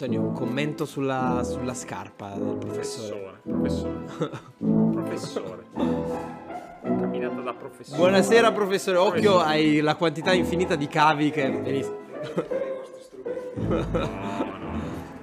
[0.00, 3.40] Antonio, un commento sulla, sulla scarpa del professore.
[3.42, 3.98] Professore,
[4.60, 4.62] professore.
[4.92, 5.64] professore.
[6.82, 7.96] Camminata da professore.
[7.96, 11.50] Buonasera professore, occhio hai la quantità infinita di cavi che...
[11.50, 11.96] Benissimo.
[13.58, 14.80] No, no.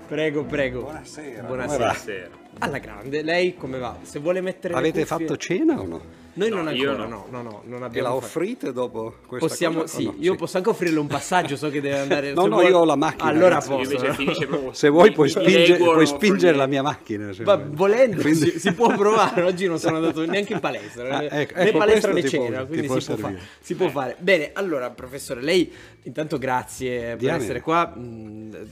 [0.08, 0.82] Prego, prego.
[0.82, 1.44] Buonasera.
[1.44, 1.78] Buonasera.
[1.78, 2.30] Buonasera.
[2.60, 3.98] Alla grande, lei come va?
[4.02, 6.02] Se vuole mettere Avete cuffie- fatto cena o no?
[6.38, 7.06] Noi No, non ancora, no.
[7.08, 10.16] no, no, no, non E abbiamo la fatto- offrite dopo questa Possiamo, cosa sì, no?
[10.20, 12.34] io posso anche offrirle un passaggio, so che deve andare...
[12.36, 13.70] No, no, vuole- io ho la macchina, Allora ragazzi.
[13.70, 13.82] posso.
[13.84, 14.14] Invece no?
[14.14, 14.74] finisce proprio.
[14.74, 17.30] Se vuoi puoi, spinge- puoi spingere la mia macchina.
[17.46, 17.68] Ma vuoi.
[17.72, 19.44] volendo Quindi- si, si può provare.
[19.48, 22.30] Oggi non sono andato neanche in palestra, Ah, né, ecco, né ecco, palestra né può-
[22.30, 23.30] cena, ti quindi può si, può
[23.62, 24.16] si può fare.
[24.20, 25.72] Bene, allora, professore, lei
[26.04, 27.44] intanto grazie per Diamine.
[27.44, 27.94] essere qua.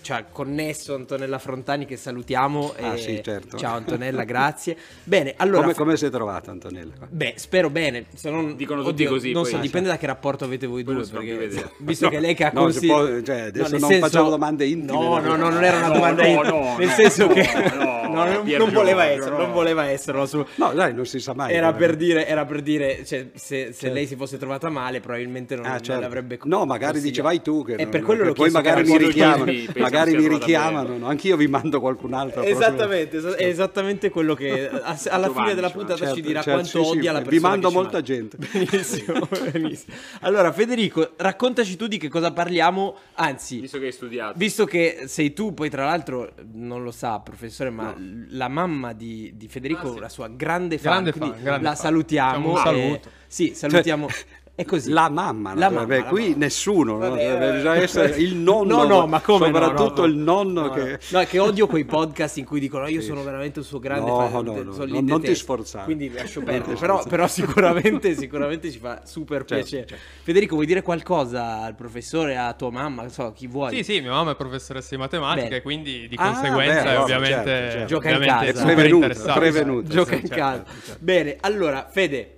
[0.02, 2.74] Ci ha connesso Antonella Frontani, che salutiamo.
[2.80, 3.58] Ah, e- sì, certo.
[3.58, 4.76] Ciao Antonella, grazie.
[5.04, 5.62] Bene, allora.
[5.62, 6.94] come, come sei trovata Antonella?
[7.10, 8.06] Beh, spero bene.
[8.16, 9.52] Se non, Dicono tutti così, Non poi.
[9.52, 11.06] so, Ah, dipende da che rapporto avete voi due.
[11.06, 14.30] Perché, visto che lei che ha No, si consigli- può- cioè, adesso nel non facciamo
[14.32, 15.20] domande intime, No, no?
[15.20, 18.03] no, no, non era una No, domanda no, no, nel no, senso no, che no,
[18.14, 19.38] no, non, Pier non voleva no.
[19.38, 20.26] non voleva esserlo.
[20.26, 21.54] su- No, dai, non si sa mai.
[21.54, 21.74] Era eh.
[21.74, 23.94] per dire, era per dire cioè, se, se Certo.
[23.96, 26.02] lei si fosse trovata male, probabilmente non, Ah, non certo.
[26.02, 28.84] l'avrebbe No, magari dice vai tu che E non- per quello che l'ho poi magari
[28.84, 32.42] mi richiamano, magari mi richiamano, anch'io vi mando qualcun altro.
[32.44, 36.60] Esattamente, es- è esattamente quello che alla Giovanni, fine della puntata Certo, ci dirà certo,
[36.62, 37.48] quanto sì, sì, odia la vi persona.
[37.50, 38.38] mando che ci molta gente.
[38.38, 39.96] Benissimo, benissimo.
[40.22, 44.34] Allora, Federico, raccontaci tu di che cosa parliamo, anzi, Visto che hai studiato.
[44.38, 47.94] Visto che sei tu, poi tra l'altro non lo sa, professore, ma
[48.30, 50.00] la mamma di, di Federico, Ah, sì.
[50.00, 51.76] la sua grande fan, Grande fan, grande la fan.
[51.76, 52.56] salutiamo.
[52.56, 53.10] Facciamo un e- saluto.
[53.28, 54.08] sì, salutiamo.
[54.56, 54.92] È così.
[54.92, 56.36] La mamma, La mamma, la qui mamma.
[56.38, 56.98] nessuno, no?
[57.00, 57.52] Vabbè, Deve- vabbè.
[57.56, 60.14] bisogna essere il nonno, No, no, ma come no, soprattutto no, no.
[60.14, 61.00] il nonno No, che...
[61.10, 64.10] no, è che odio quei podcast in cui dicono io sono veramente un suo grande
[64.12, 64.46] No, fan.
[64.46, 65.86] no, no, non- non ti sforzare.
[65.86, 66.78] Quindi lascio perdere.
[66.78, 69.88] Però, però sicuramente, sicuramente ci fa super Certo, piacere.
[69.88, 70.04] certo.
[70.24, 73.02] Federico, vuoi dire qualcosa al professore, a tua mamma?
[73.02, 73.76] Non so, chi vuoi?
[73.78, 75.56] Sì, sì, mia mamma è professoressa di matematica Bene.
[75.58, 77.88] e quindi di Ah, conseguenza beh, è no, ovviamente, certo, certo.
[77.88, 78.60] Gioca in ovviamente casa.
[78.60, 79.88] super Prevenuto.
[79.90, 80.64] Gioca Sì, in certo, casa.
[80.86, 80.98] certo.
[81.00, 82.38] Bene, allora, Fede,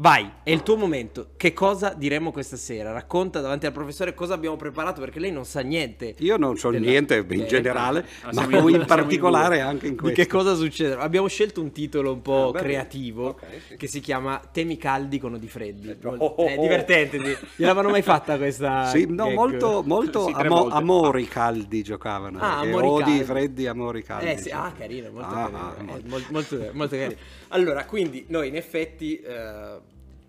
[0.00, 1.28] vai, è il tuo momento.
[1.36, 2.90] Che cosa diremo questa sera?
[2.90, 6.14] Racconta davanti al professore cosa abbiamo preparato perché lei non sa niente.
[6.20, 9.60] Io non so della- niente in Eh, generale, Ah, ma in- in in particolare due.
[9.64, 10.22] anche in Di questo.
[10.22, 10.94] che cosa succede?
[10.94, 13.76] Abbiamo scelto un titolo un po' Ah, beh, creativo ok, sì.
[13.76, 15.90] che si chiama Temi caldi con odi freddi.
[15.90, 16.62] oh, Mol- oh, È oh.
[16.62, 17.18] divertente.
[17.18, 18.86] di- Gliel'avano mai fatta questa?
[18.86, 19.34] Sì, no, gag?
[19.34, 22.38] molto, molto Sì, amo- amori caldi giocavano.
[22.40, 23.24] Ah, amori odi caldi.
[23.24, 24.30] freddi, amori caldi.
[24.30, 25.58] Eh sì, ah, carino, molto Ah, carino.
[25.58, 26.06] ah, eh, molto.
[26.08, 27.20] mol- molto, molto carino.
[27.52, 29.78] Allora, quindi noi in effetti, eh,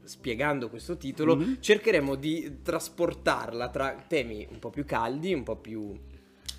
[0.04, 1.58] spiegando questo titolo, Mhm.
[1.60, 5.94] cercheremo di trasportarla tra temi un po' più caldi, un po' più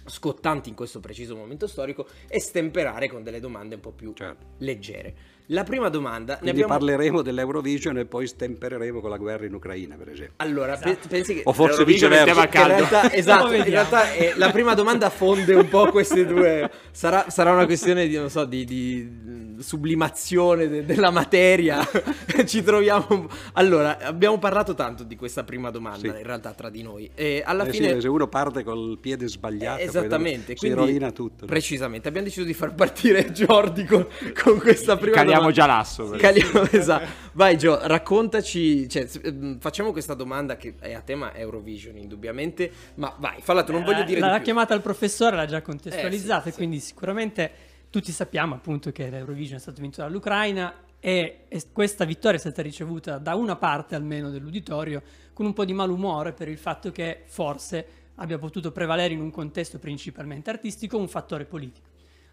[0.04, 4.46] scottanti in questo preciso momento storico e stemperare con delle domande un po' più Certo.
[4.58, 5.14] leggere.
[5.52, 6.78] La prima domanda ne Quindi abbiamo...
[6.78, 10.34] parleremo dell'Eurovision e poi stempereremo con la guerra in Ucraina, per esempio.
[10.36, 11.42] Allora, pe- pensi che...
[11.44, 12.42] O forse L'Eurovision viceversa.
[12.44, 12.74] in caldo.
[12.76, 16.70] realtà, esatto, in realtà eh, la prima domanda fonde un po' queste due.
[16.90, 21.80] Sarà, sarà una questione di, non so, di, di sublimazione de- della materia.
[22.46, 23.06] Ci troviamo.
[23.10, 26.18] un- Allora, abbiamo parlato tanto di questa prima domanda, Sì.
[26.18, 27.10] in realtà, tra di noi.
[27.14, 28.00] E alla Eh sì, fine.
[28.00, 31.42] se uno parte col piede sbagliato, Eh, poi Esattamente, si quindi rovina tutto.
[31.44, 31.46] no?
[31.46, 34.06] Precisamente, abbiamo deciso di far partire Jordi con,
[34.42, 35.41] con questa prima Caliamo domanda.
[35.50, 36.10] Già l'asso.
[36.10, 37.06] Caliamo, esatto.
[37.32, 43.14] Vai Gio, raccontaci, cioè, ehm, facciamo questa domanda che è a tema Eurovision indubbiamente, ma
[43.18, 44.44] vai, falla tu, non voglio Eh, dire la, di la più.
[44.44, 46.56] chiamata al professore l'ha già contestualizzata, Eh, sì, sì.
[46.56, 47.50] quindi sicuramente
[47.90, 52.62] tutti sappiamo appunto che l'Eurovision è stato vinto dall'Ucraina e, e questa vittoria è stata
[52.62, 57.22] ricevuta da una parte almeno dell'uditorio con un po' di malumore per il fatto che
[57.26, 57.86] forse
[58.16, 61.88] abbia potuto prevalere in un contesto principalmente artistico un fattore politico.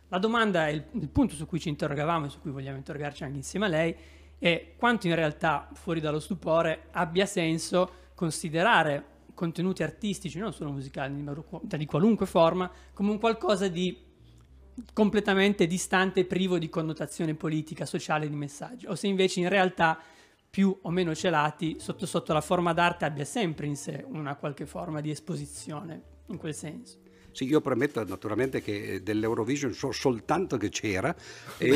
[0.10, 3.38] La domanda il, il punto su cui ci interrogavamo e su cui vogliamo interrogarci anche
[3.38, 3.96] insieme a lei
[4.40, 11.16] è quanto in realtà, fuori dallo stupore, abbia senso considerare contenuti artistici, non solo musicali,
[11.16, 14.08] di, loro- di qualunque forma, come un qualcosa di
[14.94, 20.00] completamente distante, privo di connotazione politica, sociale, di messaggio, o se invece in realtà
[20.50, 24.66] più o meno celati, sotto sotto la forma d'arte abbia sempre in sé una qualche
[24.66, 26.98] forma di esposizione in quel senso.
[27.32, 31.16] Sì, io premetto naturalmente che eh, dell'Eurovision so soltanto che c'era
[31.58, 31.68] e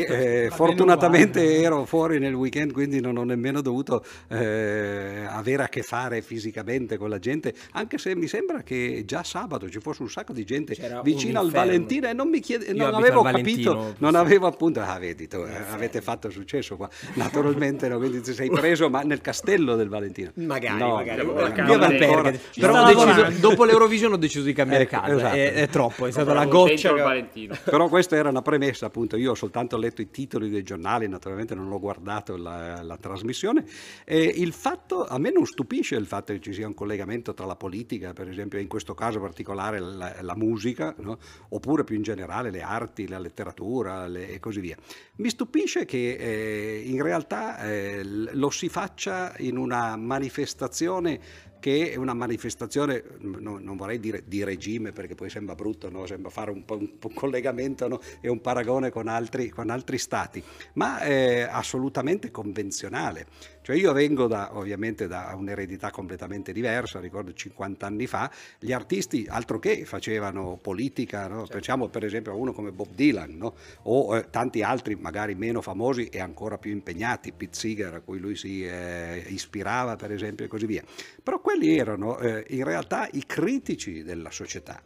[0.46, 5.82] eh, fortunatamente ero fuori nel weekend, quindi non ho nemmeno dovuto eh, avere a che
[5.84, 10.10] fare fisicamente con la gente, anche se mi sembra che già sabato ci fosse un
[10.10, 11.66] sacco di gente vicino al inferno.
[11.66, 15.38] Valentina e non mi chiede, non avevo capito, Valentino, non avevo appunto, ah vedi tu,
[15.38, 19.88] eh, avete fatto successo qua, naturalmente no, quindi ti sei preso ma nel castello del
[19.90, 20.32] Valentino.
[20.36, 21.26] Magari, No, magari.
[21.26, 22.32] no, no, Via Valperga.
[22.60, 25.14] Però deciso- dopo l'Eurovision ho deciso di cambiare Ecco, casa.
[25.16, 26.92] esatto, e è, troppo, è stata la goccia.
[26.94, 27.56] Valentino.
[27.64, 31.56] Però questa era una premessa, appunto, io ho soltanto letto i titoli dei giornali, naturalmente
[31.56, 33.66] non ho guardato la, la trasmissione.
[34.06, 37.46] E il fatto, a me non stupisce il fatto che ci sia un collegamento tra
[37.46, 41.18] la politica, per esempio, in questo caso particolare la, la musica, no?
[41.50, 44.78] oppure più in generale le arti, la letteratura le- e così via.
[45.16, 51.96] Mi stupisce che eh, in realtà eh, lo si faccia in una manifestazione che è
[51.96, 56.06] una manifestazione, no- non vorrei dire di regime perché poi sembra brutto, no?
[56.06, 58.02] sembra fare un, po' un un collegamento no?
[58.20, 60.44] e un paragone con altri, con altri stati,
[60.74, 63.28] ma è assolutamente convenzionale.
[63.64, 68.30] Cioè io vengo da, ovviamente da un'eredità completamente diversa, ricordo 50 anni fa,
[68.60, 71.46] gli artisti altro che facevano politica, no?
[71.48, 73.56] pensiamo per esempio a uno come Bob Dylan no?
[73.84, 78.20] o eh, tanti altri magari meno famosi e ancora più impegnati, Pete Seeger a cui
[78.20, 80.84] lui si eh, ispirava per esempio e così via.
[81.24, 84.82] Però quelli erano eh, in realtà i critici della società.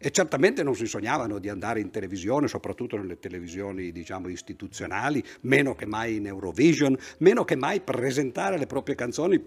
[0.00, 5.74] E certamente non si sognavano di andare in televisione, soprattutto nelle televisioni diciamo istituzionali, meno
[5.74, 9.42] che mai in Eurovision, meno che mai presentare le proprie canzoni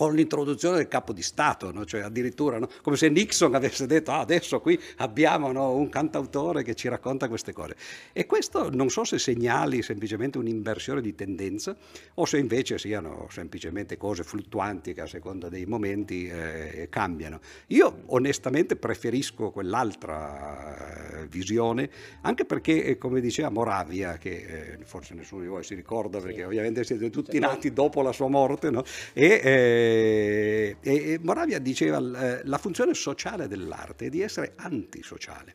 [0.00, 1.84] con l'introduzione del capo di Stato, no?
[1.84, 2.70] cioè addirittura no?
[2.80, 7.28] come se Nixon avesse detto "Ah, adesso qui abbiamo no, un cantautore che ci racconta
[7.28, 7.76] queste cose.
[8.14, 11.76] E questo non so se segnali semplicemente un'inversione di tendenza
[12.14, 17.38] o se invece siano semplicemente cose fluttuanti che a seconda dei momenti eh, cambiano.
[17.66, 21.90] Io onestamente preferisco quell'altra eh, visione,
[22.22, 26.42] anche perché eh, come diceva Moravia, che eh, forse nessuno di voi si ricorda perché
[26.42, 28.82] ovviamente siete tutti nati dopo la sua morte, no?
[29.12, 30.76] e, eh, e-
[31.12, 35.54] e Moravia diceva eh, la funzione sociale dell'arte è di essere antisociale.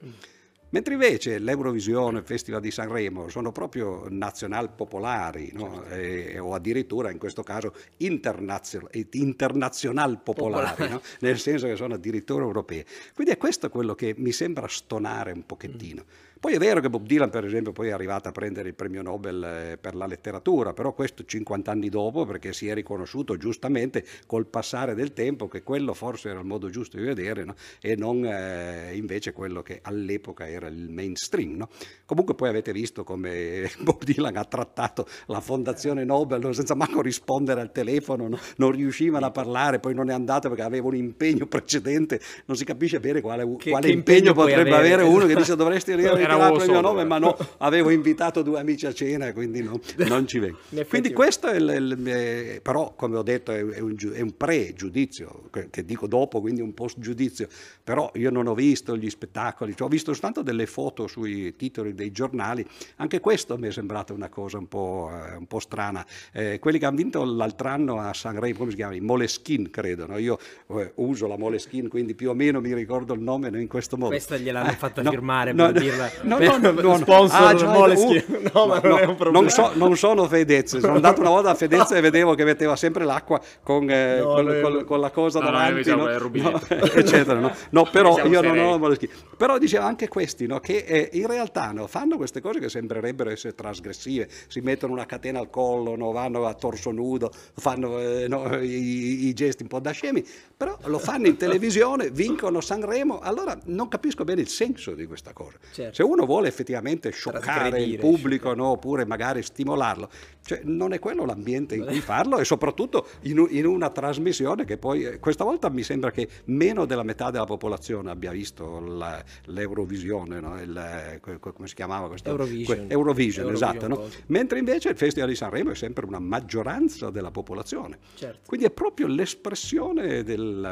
[0.75, 5.85] Mentre invece l'Eurovisione, il Festival di Sanremo sono proprio nazional popolari, no?
[5.85, 11.01] Eh, o addirittura in questo caso internazio- internazional popolari, no?
[11.21, 12.85] nel senso che sono addirittura europee.
[13.13, 16.03] Quindi è questo quello che mi sembra stonare un pochettino.
[16.45, 19.01] Poi è vero che Bob Dylan, per esempio, poi è arrivato a prendere il premio
[19.01, 24.05] Nobel eh, per la letteratura, però questo 50 anni dopo, perché si è riconosciuto giustamente
[24.27, 27.55] col passare del tempo che quello forse era il modo giusto di vedere no?
[27.81, 31.55] e non eh, invece quello che all'epoca era il mainstream.
[31.55, 31.69] no?
[32.05, 36.53] Comunque poi avete visto come Bob Dylan ha trattato la fondazione Nobel no?
[36.53, 38.37] senza manco rispondere al telefono, no?
[38.57, 42.65] non riuscivano a parlare, poi non è andato perché aveva un impegno precedente, non si
[42.65, 44.93] capisce bene quale, Che- quale che impegno, impegno potrebbe avere.
[44.93, 45.93] avere uno che dice dovresti
[46.34, 49.79] Era ritirare il mio nome, ma no, avevo invitato due amici a cena, quindi no,
[50.07, 50.57] non ci vengo.
[50.87, 54.35] Quindi questo è il, il- eh, però come ho detto è, è un, è un
[54.35, 57.47] pre-giudizio, che, che dico dopo, quindi un post-giudizio,
[57.83, 61.93] però io non ho visto gli spettacoli, cioè, ho visto soltanto delle foto sui titoli
[61.93, 62.65] dei giornali,
[62.97, 66.05] anche questo mi è sembrata una cosa un po', eh, un po' strana.
[66.31, 68.97] Eh, quelli che hanno vinto l'altro anno a Sanremo, come si chiamano?
[68.97, 70.17] I Moleskin, credo, no?
[70.17, 70.37] io
[70.69, 73.97] eh, uso la Moleskin, quindi più o meno mi ricordo il nome no, in questo
[73.97, 74.09] modo.
[74.09, 76.09] Questa gliel'hanno Eh, fatta firmare no, per no, dirla.
[76.23, 76.97] No, per- no, no, no.
[76.97, 78.25] sponsor Ah, Moleskine.
[78.27, 79.39] uh, No, ma non è un problema.
[79.39, 82.75] non so- non sono Fedez, sono andato una volta a Fedez e vedevo che metteva
[82.75, 86.17] sempre l'acqua con, eh, No, con- con- con la cosa No, no, davanti, no?
[86.17, 86.65] rubinetto.
[86.75, 87.39] No, eccetera.
[87.39, 89.11] No, No, però io non ho Moleskine.
[89.37, 93.29] Però diceva anche questi no, che eh, in realtà no, fanno queste cose che sembrerebbero
[93.29, 98.27] essere trasgressive, si mettono una catena al collo, no, vanno a torso nudo, fanno eh,
[98.27, 100.25] no, i, i gesti un po' da scemi,
[100.55, 105.33] però lo fanno in televisione, vincono Sanremo, allora non capisco bene il senso di questa
[105.33, 105.57] cosa.
[105.73, 105.93] Certo.
[105.95, 110.09] Se uno vuole effettivamente scioccare il pubblico, no, oppure magari stimolarlo,
[110.45, 114.77] cioè, non è quello l'ambiente in cui farlo e soprattutto in, in una trasmissione che
[114.77, 119.23] poi eh, questa volta mi sembra che meno della metà della popolazione abbia visto la-
[119.45, 120.61] l'Eurovisione, no?
[120.61, 122.29] Il, eh, come si chiamava questo?
[122.29, 122.65] Eurovision.
[122.85, 123.87] que- Eurovision, Eurovision esatto.
[123.87, 124.09] no?
[124.27, 127.97] Mentre invece il Festival di Sanremo è sempre una maggioranza della popolazione.
[128.15, 128.39] Certo.
[128.45, 130.63] Quindi è proprio l'espressione del,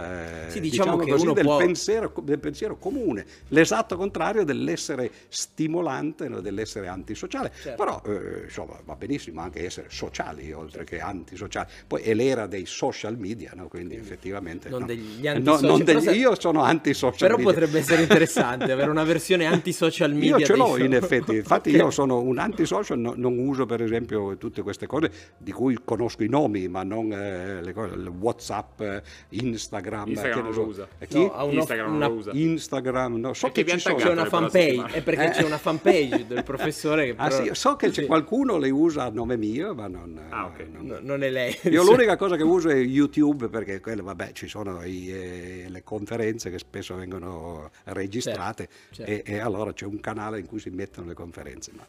[0.47, 5.09] eh, Sì, diciamo che così, uno del può- pensiero, del pensiero comune, l'esatto contrario dell'essere
[5.29, 6.41] stimolante, no?
[6.41, 7.51] dell'essere antisociale.
[7.61, 7.83] Certo.
[7.83, 11.69] Però eh, insomma, va benissimo anche essere sociali oltre che antisociali.
[11.87, 13.67] Poi è l'era dei social media, no?
[13.67, 14.69] quindi effettivamente...
[14.69, 14.85] non no.
[14.85, 17.51] degli Eh, antisocial- no, degli- se- io sono antisocial Però media.
[17.51, 20.37] potrebbe essere interessante avere una versione anti-social media.
[20.37, 21.75] Io ce l'ho in effetti, infatti Ok.
[21.77, 26.23] io sono un antisocial, no- non uso per esempio tutte queste cose di cui conosco
[26.23, 30.09] i nomi, ma non eh, le cose, il Whatsapp, eh, Instagram.
[30.09, 30.61] Instagram non so.
[30.61, 30.87] lo usa.
[30.99, 31.17] Eh, chi?
[31.19, 32.31] No, uno- Instagram una- non lo usa.
[32.33, 33.71] Instagram, no, so Perché che.
[33.77, 35.41] C'è una fanpage, perché Eh.
[35.41, 38.69] c'è una fanpage del professore che Ah però- sì, so che c'è sì, qualcuno le
[38.69, 40.19] usa a nome mio, ma non...
[40.29, 40.65] Ah, ok.
[40.71, 41.57] non- no, non è lei.
[41.63, 45.83] Io l'unica cosa che uso è YouTube perché quello, vabbè, ci sono i, eh, le
[45.83, 49.29] conferenze che spesso vengono registrate Certo, certo.
[49.29, 51.71] E, e allora c'è un canale in cui si mettono le conferenze.
[51.75, 51.85] ma-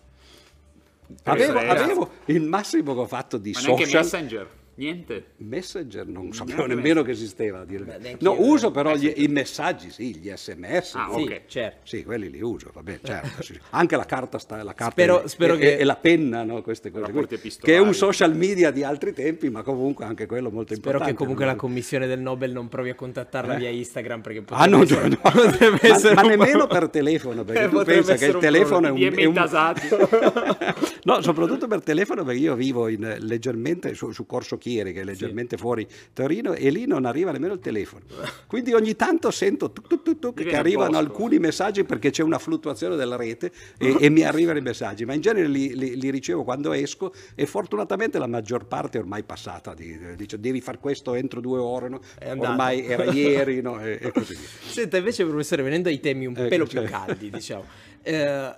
[1.25, 3.91] Avevo, avevo il massimo che ho fatto di Ma social.
[4.03, 4.49] Messenger.
[4.77, 5.25] Niente.
[5.39, 7.61] Messenger non sapevo nemmeno che esisteva.
[7.61, 8.71] a dire- Beh, no, uso eh.
[8.73, 10.95] però gli- i messaggi, sì, gli sms.
[10.95, 11.11] Ah?
[11.15, 11.41] Sì, ok.
[11.47, 11.79] certo.
[11.85, 13.43] Sì, quelli li uso, vabbè, certo.
[13.43, 13.59] sì.
[13.71, 16.63] Anche la carta, sta, la carta Spero- e, spero e- che- e la penna, no?
[16.63, 17.27] queste cose qui,
[17.61, 21.13] che è un social media di altri tempi, ma comunque anche quello molto Spero importante.
[21.13, 21.51] che comunque no?
[21.53, 25.09] la commissione del Nobel non provi a contattarla via Instagram perché potrebbe Ah, no, essere,
[25.09, 28.87] no, potrebbe Ma, essere ma nemmeno per telefono, perché Eh, tu pensa che il telefono
[28.89, 28.99] è un...
[28.99, 29.21] problema.
[29.21, 29.35] è un-.
[31.05, 35.05] no, soprattutto per telefono perché io vivo in, leggermente su, su Corso Chieri, che è
[35.05, 38.05] leggermente fuori Torino, e lì non arriva nemmeno il telefono.
[38.47, 42.39] Quindi ogni tanto sento tuc, tuc, tuc, tuc, che arrivano alcuni messaggi perché c'è una
[42.39, 46.11] fluttuazione della rete e, e mi arrivano i messaggi, ma in genere li, li- li
[46.11, 50.79] ricevo quando esco e fortunatamente la maggior parte è ormai passata, di, dice devi fare
[50.79, 52.01] questo entro due ore, no?
[52.37, 53.81] Ormai era ieri no?
[53.81, 54.49] e, e così via.
[54.67, 56.89] Senta, invece, professore, venendo ai temi un Ecco, pelo più cioè.
[56.89, 57.65] caldi, diciamo,
[58.03, 58.55] eh,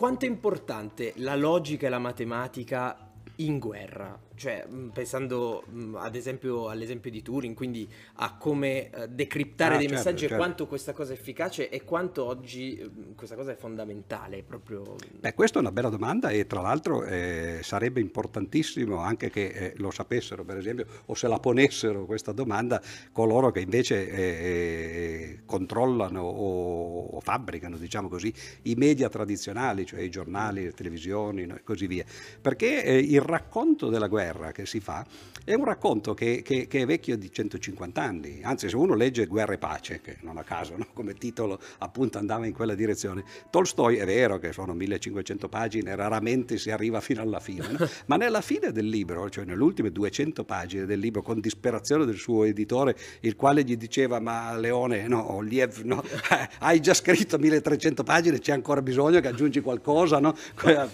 [0.00, 4.18] quanto è importante la logica e la matematica in guerra?
[4.40, 9.76] Cioè, mh, pensando mh, ad esempio all'esempio di Turing, quindi a come eh, decriptare Ah,
[9.76, 10.42] dei certo, messaggi e certo.
[10.42, 14.96] quanto questa cosa è efficace e quanto oggi mh, questa cosa è fondamentale, proprio...
[15.12, 19.72] Beh, questa è una bella domanda e tra l'altro eh, sarebbe importantissimo anche che eh,
[19.76, 22.80] lo sapessero, per esempio, o se la ponessero questa domanda
[23.12, 28.32] coloro che invece eh, eh, controllano o, o fabbricano, diciamo così,
[28.62, 32.06] i media tradizionali, cioè i giornali, le televisioni no, e così via.
[32.40, 35.04] Perché eh, il racconto della guerra che si fa
[35.44, 39.26] è un racconto che, che- che è vecchio di 150 anni, anzi se uno legge
[39.26, 43.24] Guerra e Pace, che non a caso no, come titolo appunto andava in quella direzione,
[43.50, 47.88] Tolstoi è vero che sono 1500 pagine, raramente si arriva fino alla fine, no?
[48.06, 52.16] ma nella fine del libro, cioè nelle ultime 200 pagine del libro, con disperazione del
[52.16, 56.02] suo editore, il quale gli diceva ma Leone, no, Liev, no,
[56.60, 60.34] hai già scritto 1300 pagine, c'è ancora bisogno che aggiungi qualcosa, no?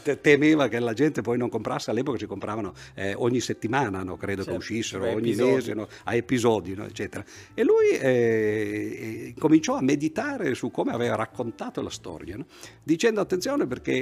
[0.02, 4.16] Te- temeva che la gente poi non comprasse, all'epoca si compravano eh, ogni settimana, no?
[4.16, 5.52] credo che Certo, uscissero, a ogni episodi.
[5.52, 5.88] mese, no?
[6.04, 6.84] a episodi, no?
[6.86, 7.24] eccetera.
[7.54, 12.36] E lui eh, cominciò a meditare su come aveva raccontato la storia,
[12.82, 13.92] dicendo attenzione perché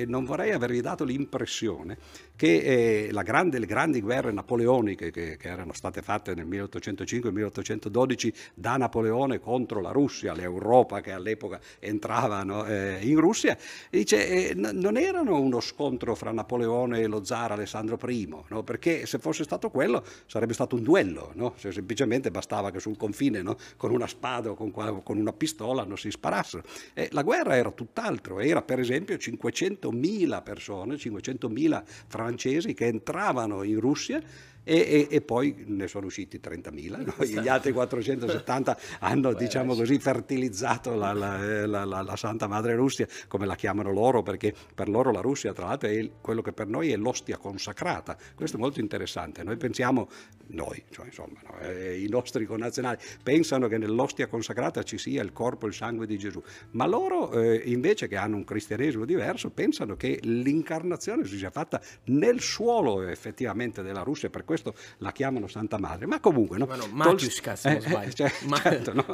[0.00, 1.96] eh, non vorrei avervi dato l'impressione
[2.36, 8.32] che eh, la grande- le grandi guerre napoleoniche che, che erano state fatte nel 1805-1812
[8.54, 13.56] da Napoleone contro la Russia, l'Europa che all'epoca entrava no, eh, in Russia,
[13.90, 18.62] dice eh, n- non erano uno scontro fra Napoleone e lo zar Alessandro I, no?
[18.74, 21.54] Perché se fosse stato quello sarebbe stato un duello, no?
[21.58, 25.84] Se semplicemente bastava che sul confine no, con una spada o con, con una pistola
[25.84, 26.64] non si sparassero.
[26.92, 33.78] Eh, la guerra era tutt'altro, era per esempio 500.000 persone, 500.000 francesi che entravano in
[33.78, 34.20] Russia
[34.64, 37.24] e, e- e poi ne sono usciti 30.000, no?
[37.42, 41.12] gli altri 470 hanno diciamo così fertilizzato la,
[41.44, 45.20] eh, la- la- la Santa Madre Russia come la chiamano loro perché per loro la
[45.20, 48.80] Russia tra l'altro è il- quello che per noi è l'ostia consacrata, questo è molto
[48.80, 50.08] interessante, noi pensiamo,
[50.48, 55.32] noi cioè, insomma no, eh, i nostri connazionali pensano che nell'ostia consacrata ci sia il
[55.32, 59.50] corpo e il sangue di Gesù, ma loro eh, invece che hanno un cristianesimo diverso
[59.50, 64.52] pensano che l'incarnazione si sia fatta nel suolo effettivamente della Russia, per questo
[64.98, 66.66] la chiamano Santa Madre, ma comunque no?
[66.66, 68.12] Chiamano Matiuska, se non sbaglio.
[68.12, 69.04] cioè, Ma- certo, no?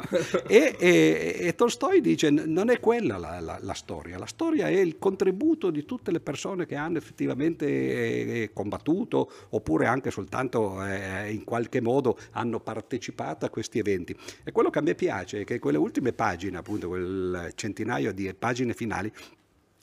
[0.47, 4.77] e, e- e Tolstoi dice non è quella la, la- la storia, la storia è
[4.79, 11.31] il contributo di tutte le persone che hanno effettivamente eh, combattuto oppure anche soltanto eh,
[11.31, 14.15] in qualche modo hanno partecipato a questi eventi.
[14.43, 18.33] E quello che a me piace è che quelle ultime pagine, appunto quel centinaio di
[18.33, 19.11] pagine finali,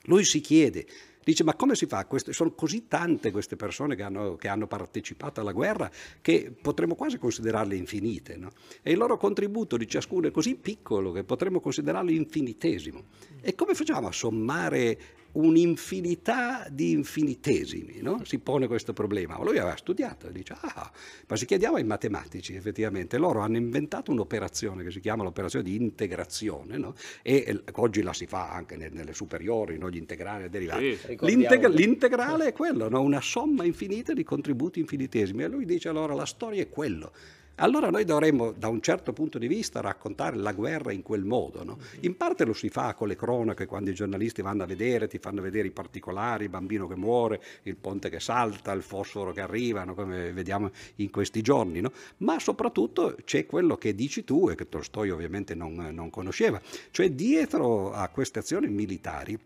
[0.03, 0.85] lui si chiede,
[1.23, 2.05] dice ma come si fa?
[2.05, 5.89] Queste- sono così tante queste persone che hanno, che hanno partecipato alla guerra
[6.21, 8.35] che potremmo quasi considerarle infinite.
[8.37, 8.51] no?
[8.81, 13.03] E il loro contributo di ciascuno è così piccolo che potremmo considerarlo infinitesimo.
[13.41, 14.97] E come facciamo a sommare
[15.33, 17.99] un'infinità di infinitesimi?
[18.01, 18.21] no?
[18.23, 19.37] Si pone questo problema.
[19.37, 20.91] Ma lui aveva studiato, dice, ah,
[21.27, 25.75] ma se chiediamo ai matematici, effettivamente, loro hanno inventato un'operazione che si chiama l'operazione di
[25.75, 26.95] integrazione, no?
[27.21, 29.89] e oggi la si fa anche ne- nelle superiori, no?
[29.89, 30.95] gli integrali e derivati.
[30.95, 31.17] Sì.
[31.21, 33.01] L'integra- l'integrale è quello, no?
[33.01, 35.43] una somma infinita di contributi infinitesimi.
[35.43, 37.11] E lui dice allora la storia è quello.
[37.61, 41.63] Allora noi dovremmo, da un certo punto di vista, raccontare la guerra in quel modo.
[41.65, 41.77] no?
[42.01, 45.17] In parte lo si fa con le cronache, quando i giornalisti vanno a vedere, ti
[45.17, 49.41] fanno vedere i particolari, il bambino che muore, il ponte che salta, il fosforo che
[49.41, 49.93] arriva, no?
[49.93, 51.81] come vediamo in questi giorni.
[51.81, 51.91] no?
[52.17, 56.61] Ma soprattutto c'è quello che dici tu e che Tolstoi ovviamente non, non conosceva,
[56.91, 59.37] cioè dietro a queste azioni militari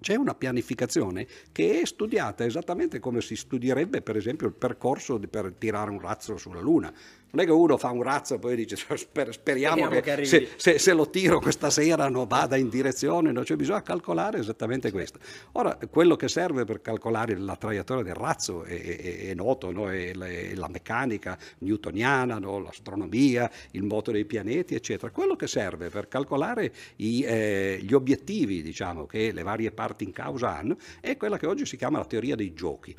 [0.00, 5.52] c'è una pianificazione che è studiata esattamente come si studierebbe per esempio il percorso per
[5.58, 6.92] tirare un razzo sulla Luna.
[7.32, 10.10] Non è che uno fa un razzo e poi dice "Sper- speriamo, Speriamo che, che
[10.10, 13.44] arrivi." se, se- se lo tiro questa sera non vada in direzione, no?
[13.44, 15.18] cioè bisogna calcolare esattamente questo.
[15.52, 19.90] Ora, quello che serve per calcolare la traiettoria del razzo è, è- è noto, no?
[19.90, 22.58] è, la, è la meccanica newtoniana, no?
[22.58, 25.10] l'astronomia, il moto dei pianeti, eccetera.
[25.12, 30.12] Quello che serve per calcolare i, eh, gli obiettivi, diciamo, che le varie parti in
[30.12, 32.94] causa hanno, è quella che oggi si chiama la teoria dei giochi,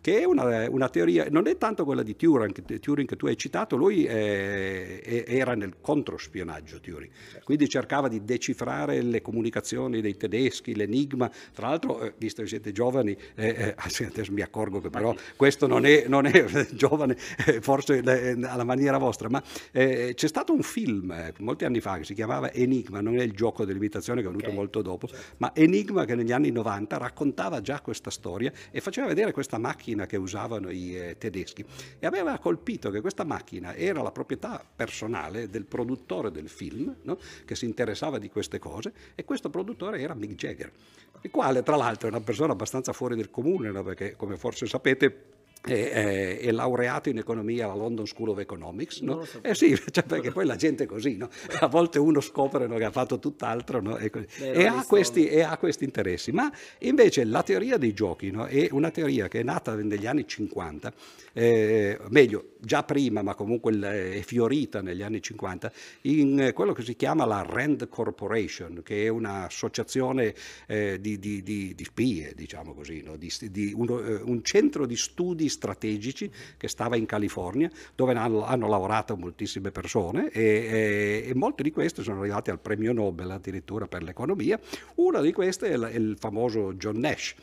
[0.00, 3.36] che è una, una teoria, non è tanto quella di Turing, Turing che tu hai
[3.36, 7.10] citato, lui eh, era nel controspionaggio Turing,
[7.44, 12.72] quindi cercava di decifrare le comunicazioni dei tedeschi, l'enigma, tra l'altro, eh, visto che siete
[12.72, 17.98] giovani, eh, eh, adesso mi accorgo che però questo non è, non è giovane, forse
[17.98, 23.00] alla maniera vostra, ma c'è stato un film molti anni fa che si chiamava Enigma,
[23.00, 26.32] non è il gioco dell'imitazione che è venuto Ok, molto dopo, ma Enigma che negli
[26.32, 31.64] anni 90 raccontava già questa storia e faceva vedere questa macchina che usavano i tedeschi.
[31.98, 37.18] E aveva colpito che questa macchina era la proprietà personale del produttore del film, no?
[37.44, 40.70] che si interessava di queste cose e questo produttore era Mick Jagger,
[41.22, 43.82] il quale tra l'altro è una persona abbastanza fuori del comune, no?
[43.82, 45.32] perché come forse sapete
[45.64, 49.26] è, è- è laureato in economia alla London School of Economics, no?
[49.42, 51.28] Eh sì, cioè, perché poi la gente è così, no?
[51.60, 53.96] A volte uno scopre no, che ha fatto tutt'altro no?
[53.98, 54.10] e.
[54.10, 56.32] Beh, E ha questi, e ha questi interessi.
[56.32, 60.26] Ma invece la teoria dei giochi no, è una teoria che è nata negli anni
[60.26, 60.92] 50,
[61.32, 66.72] eh, meglio, già prima, ma comunque il- è fiorita negli anni 50, in eh, quello
[66.72, 70.34] che si chiama la Rand Corporation, che è un'associazione
[70.66, 73.16] eh, di, di- di- di spie, diciamo così, no?
[73.16, 78.44] di, di uno- eh, un centro di studi strategici che stava in California, dove hanno,
[78.44, 83.30] hanno lavorato moltissime persone e, e- e molte di queste sono arrivate al premio Nobel
[83.30, 84.58] addirittura per l'economia.
[84.96, 87.34] Una di queste è, la- è il famoso John Nash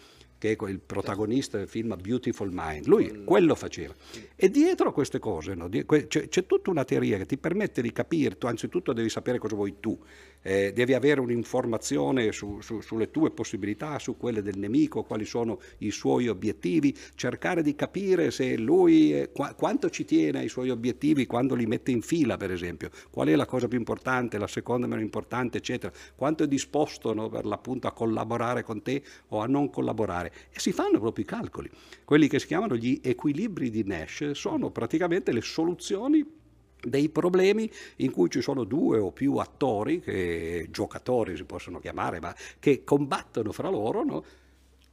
[0.42, 3.94] che è il protagonista del film Beautiful Mind, lui quello faceva.
[4.36, 7.92] E dietro a queste cose no, c'è, c'è tutta una teoria che ti permette di
[7.92, 9.96] capire, tu anzitutto devi sapere cosa vuoi tu,
[10.42, 15.60] eh, devi avere un'informazione su- su- sulle tue possibilità, su quelle del nemico, quali sono
[15.80, 20.70] i suoi obiettivi, cercare di capire se lui, eh, qua- quanto ci tiene ai suoi
[20.70, 24.48] obiettivi quando li mette in fila, per esempio, qual è la cosa più importante, la
[24.48, 29.40] seconda meno importante, eccetera, quanto è disposto no, per l'appunto a collaborare con te o
[29.40, 30.32] a non collaborare.
[30.52, 31.70] E si fanno proprio i calcoli.
[32.04, 36.40] Quelli che si chiamano gli equilibri di Nash sono praticamente le soluzioni
[36.82, 42.20] dei problemi in cui ci sono due o più attori, che, giocatori si possono chiamare,
[42.20, 44.24] ma che combattono fra loro, no?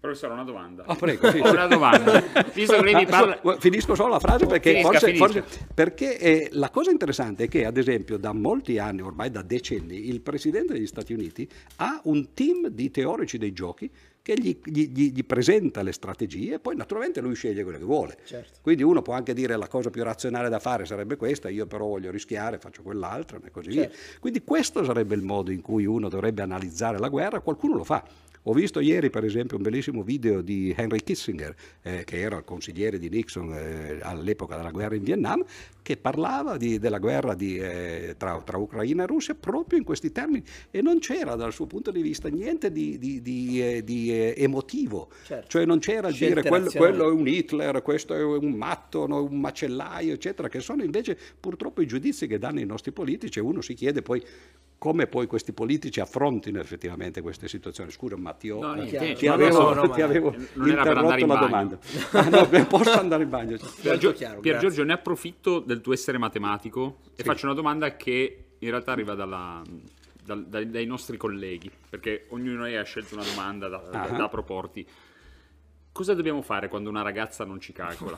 [0.01, 0.85] Professore, una domanda.
[0.87, 1.49] Ah, prego, sì, sì.
[1.49, 2.13] una domanda.
[2.13, 3.39] Ah, parla...
[3.41, 5.27] scusa, finisco solo la frase perché, Finisca, forse, finisca.
[5.27, 9.43] forse- perché eh, la cosa interessante è che ad esempio da molti anni, ormai da
[9.43, 13.91] decenni, il Presidente degli Stati Uniti ha un team di teorici dei giochi
[14.29, 17.85] che gli, gli- gli- gli presenta le strategie e poi naturalmente lui sceglie quello che
[17.85, 18.19] vuole.
[18.25, 18.59] Certo.
[18.61, 21.87] Quindi uno può anche dire la cosa più razionale da fare sarebbe questa, io però
[21.87, 23.83] voglio rischiare, faccio quell'altra e così via.
[23.89, 23.97] Certo.
[24.21, 28.05] Quindi questo sarebbe il modo in cui uno dovrebbe analizzare la guerra, qualcuno lo fa.
[28.49, 32.45] Ho visto ieri per esempio un bellissimo video di Henry Kissinger, eh, che era il
[32.45, 35.45] consigliere di Nixon eh, all'epoca della guerra in Vietnam,
[35.83, 40.13] che parlava di- della guerra di, eh, tra, tra Ucraina e Russia proprio in questi
[40.13, 40.43] termini.
[40.71, 45.49] E non c'era dal suo punto di vista niente di, di- eh, eh, emotivo, Certo.
[45.49, 49.25] cioè non c'era il dire quello, quello è un Hitler, questo è un matto, no,
[49.25, 53.43] un macellaio, eccetera, che sono invece purtroppo i giudizi che danno i nostri politici e
[53.43, 54.25] uno si chiede poi
[54.79, 57.91] come poi questi politici affrontino effettivamente queste situazioni.
[57.91, 61.21] Scusa Matteo, No, eh, niente, ti avevo, no, no, ti avevo non era per andare
[61.21, 61.79] interrotto in la domanda.
[62.13, 63.57] Ah, no, posso andare in bagno?
[63.83, 64.59] Pier, Gio- chiaro, Pier.
[64.59, 67.23] Giorgio, ne approfitto del tuo essere matematico e Sì.
[67.25, 69.63] faccio una domanda che in realtà arriva dalla-
[70.25, 74.03] dal- dai, dai nostri colleghi, perché ognuno di noi ha scelto una domanda da, da-
[74.03, 74.17] Ah.
[74.17, 74.87] da proporti.
[75.91, 78.17] Cosa dobbiamo fare quando una ragazza non ci calcola?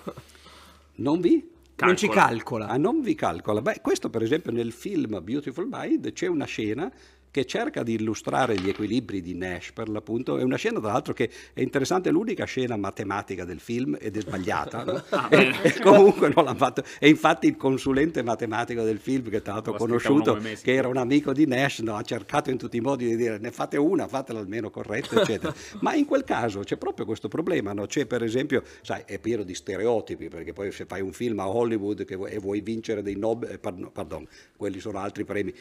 [0.97, 1.51] Non vi?
[1.87, 2.69] Non ci Calcola.
[2.69, 3.63] Ah, non vi calcola.
[3.63, 6.91] Beh, questo per esempio nel film Beautiful Mind c'è una scena
[7.31, 10.39] che cerca di illustrare gli equilibri di Nash per l'appunto.
[10.39, 14.17] È una scena tra l'altro che è interessante, è l'unica scena matematica del film ed
[14.17, 14.85] è sbagliata.
[14.85, 15.03] no?
[15.21, 16.83] Ah, e, e comunque non l'ha fatto.
[16.99, 20.97] E infatti il consulente matematico del film, che tra l'altro ho conosciuto, che era un
[20.97, 24.07] amico di Nash, no, ha cercato in tutti i modi di dire ne fate una,
[24.07, 25.53] fatela almeno corretta, eccetera.
[25.81, 27.87] Ma in quel caso c'è proprio questo problema, no?
[27.87, 31.49] c'è per esempio, sai, è pieno di stereotipi, perché poi se fai un film a
[31.49, 35.53] Hollywood e vuoi vincere dei Nobel, eh, pardon, pardon, quelli sono altri premi,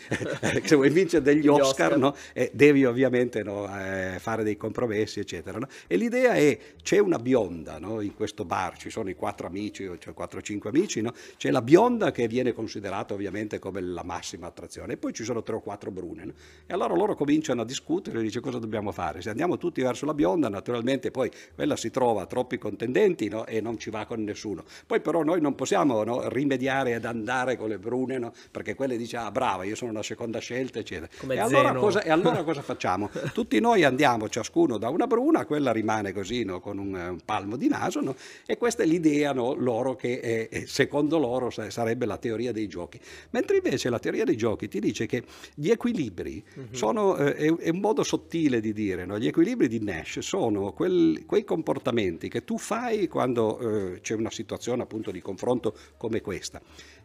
[0.63, 2.15] se vuoi vincere degli Degli Oscar, no?
[2.33, 5.57] e devi ovviamente no, eh, fare dei compromessi, eccetera.
[5.57, 5.67] no?
[5.87, 9.85] E l'idea è, c'è una bionda no, in questo bar, ci sono i quattro amici,
[9.85, 11.13] o cioè quattro o cinque amici, no?
[11.37, 15.43] c'è la bionda che viene considerata ovviamente come la massima attrazione, e poi ci sono
[15.43, 16.25] tre o quattro brune.
[16.25, 16.33] no?
[16.65, 19.21] E allora loro cominciano a discutere, dice cosa dobbiamo fare.
[19.21, 23.45] Se andiamo tutti verso la bionda, naturalmente poi quella si trova troppi contendenti no?
[23.45, 24.63] e non ci va con nessuno.
[24.85, 28.33] Poi però noi non possiamo no, rimediare ed andare con le brune, no?
[28.51, 31.09] perché quelle dice, ah brava, io sono una seconda scelta, eccetera.
[31.19, 33.09] Come E allora, cosa, e allora cosa facciamo?
[33.33, 37.55] Tutti noi andiamo ciascuno da una bruna, quella rimane così no, con un, un palmo
[37.55, 38.15] di naso no?
[38.45, 42.51] e questa è l'idea no, loro che eh, eh, secondo loro sa- sarebbe la teoria
[42.51, 42.99] dei giochi.
[43.31, 45.23] Mentre invece la teoria dei giochi ti dice che
[45.55, 49.17] gli equilibri sono, eh, è, un modo sottile di dire, no?
[49.17, 54.31] gli equilibri di Nash sono quel- quei comportamenti che tu fai quando eh, c'è una
[54.31, 56.61] situazione appunto di confronto come questa.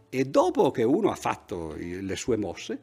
[0.08, 2.78] E dopo che uno ha fatto le sue mosse,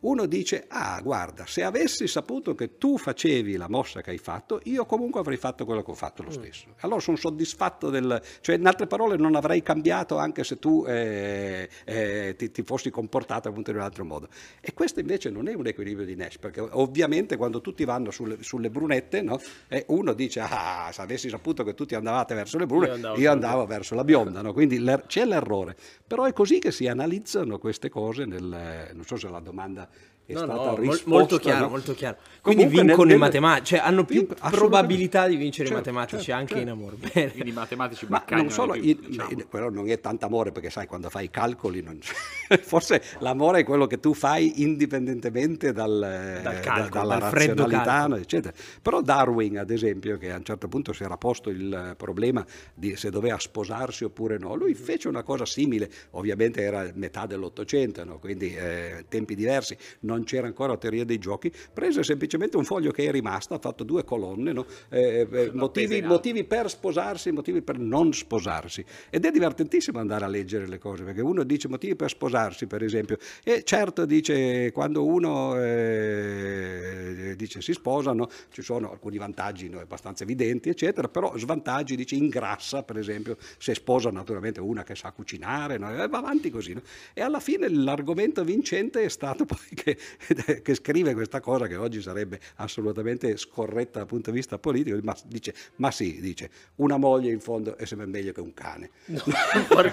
[0.00, 4.60] uno dice, ah guarda, se avessi saputo che tu facevi la mossa che hai fatto,
[4.64, 6.66] io comunque avrei fatto quello che ho fatto lo stesso.
[6.80, 8.20] Allora sono soddisfatto del...
[8.40, 12.90] cioè in altre parole non avrei cambiato anche se tu eh, eh, ti, ti fossi
[12.90, 14.28] comportato appunto in un altro modo.
[14.60, 18.42] E questo invece non è un equilibrio di Nash, perché ovviamente quando tutti vanno sulle,
[18.42, 19.40] sulle brunette, no?
[19.66, 23.18] Eh, uno dice, ah, se avessi saputo che tutti andavate verso le brune, Io andavo
[23.18, 24.52] io andavo verso la bionda, no?
[24.52, 25.76] quindi l'er- c'è l'errore.
[26.06, 29.87] Però è così che si analizzano queste cose, nel, non so se la domanda
[30.28, 31.08] è No, stata no, risposta.
[31.08, 31.68] molto chiaro, no?
[31.70, 32.16] molto chiaro.
[32.42, 36.22] Quindi Comunque vincono nel- i matematici, cioè hanno più probabilità di vincere Certo, i matematici
[36.24, 36.68] certo, anche certo.
[36.68, 36.96] in amore.
[36.96, 37.30] Bene.
[37.32, 39.30] Quindi i matematici Ma non solo, più, il- diciamo.
[39.30, 41.98] il- quello non è tanto amore perché sai quando fai i calcoli, non-
[42.60, 47.62] forse l'amore è quello che tu fai indipendentemente dal, Dal eh, calcolo, dalla dal freddo
[47.66, 48.54] razionalità, eccetera.
[48.82, 52.96] Però Darwin, ad esempio, che a un certo punto si era posto il problema di
[52.96, 58.18] se doveva sposarsi oppure no, lui fece una cosa simile, ovviamente era metà dell'Ottocento, no?
[58.18, 62.90] quindi eh, tempi diversi, non c'era ancora la teoria dei giochi, prese semplicemente un foglio
[62.90, 64.66] che è rimasto, ha fatto due colonne, no?
[64.88, 68.84] Eh, eh, motivi, motivi per sposarsi, motivi per non sposarsi.
[69.10, 72.82] Ed è divertentissimo andare a leggere le cose, perché uno dice motivi per sposarsi, per
[72.82, 79.78] esempio, e certo dice quando uno eh, dice si sposano, ci sono alcuni vantaggi no,
[79.80, 85.12] abbastanza evidenti, eccetera, però svantaggi, dice ingrassa, per esempio, se sposa naturalmente una che sa
[85.12, 86.74] cucinare, no, e va avanti così.
[86.74, 86.82] no.
[87.12, 89.96] E alla fine l'argomento vincente è stato poi che,
[90.62, 95.16] che scrive questa cosa che oggi sarebbe assolutamente scorretta dal punto di vista politico, ma
[95.24, 98.90] dice, ma sì, dice, una moglie in fondo è sempre meglio che un cane.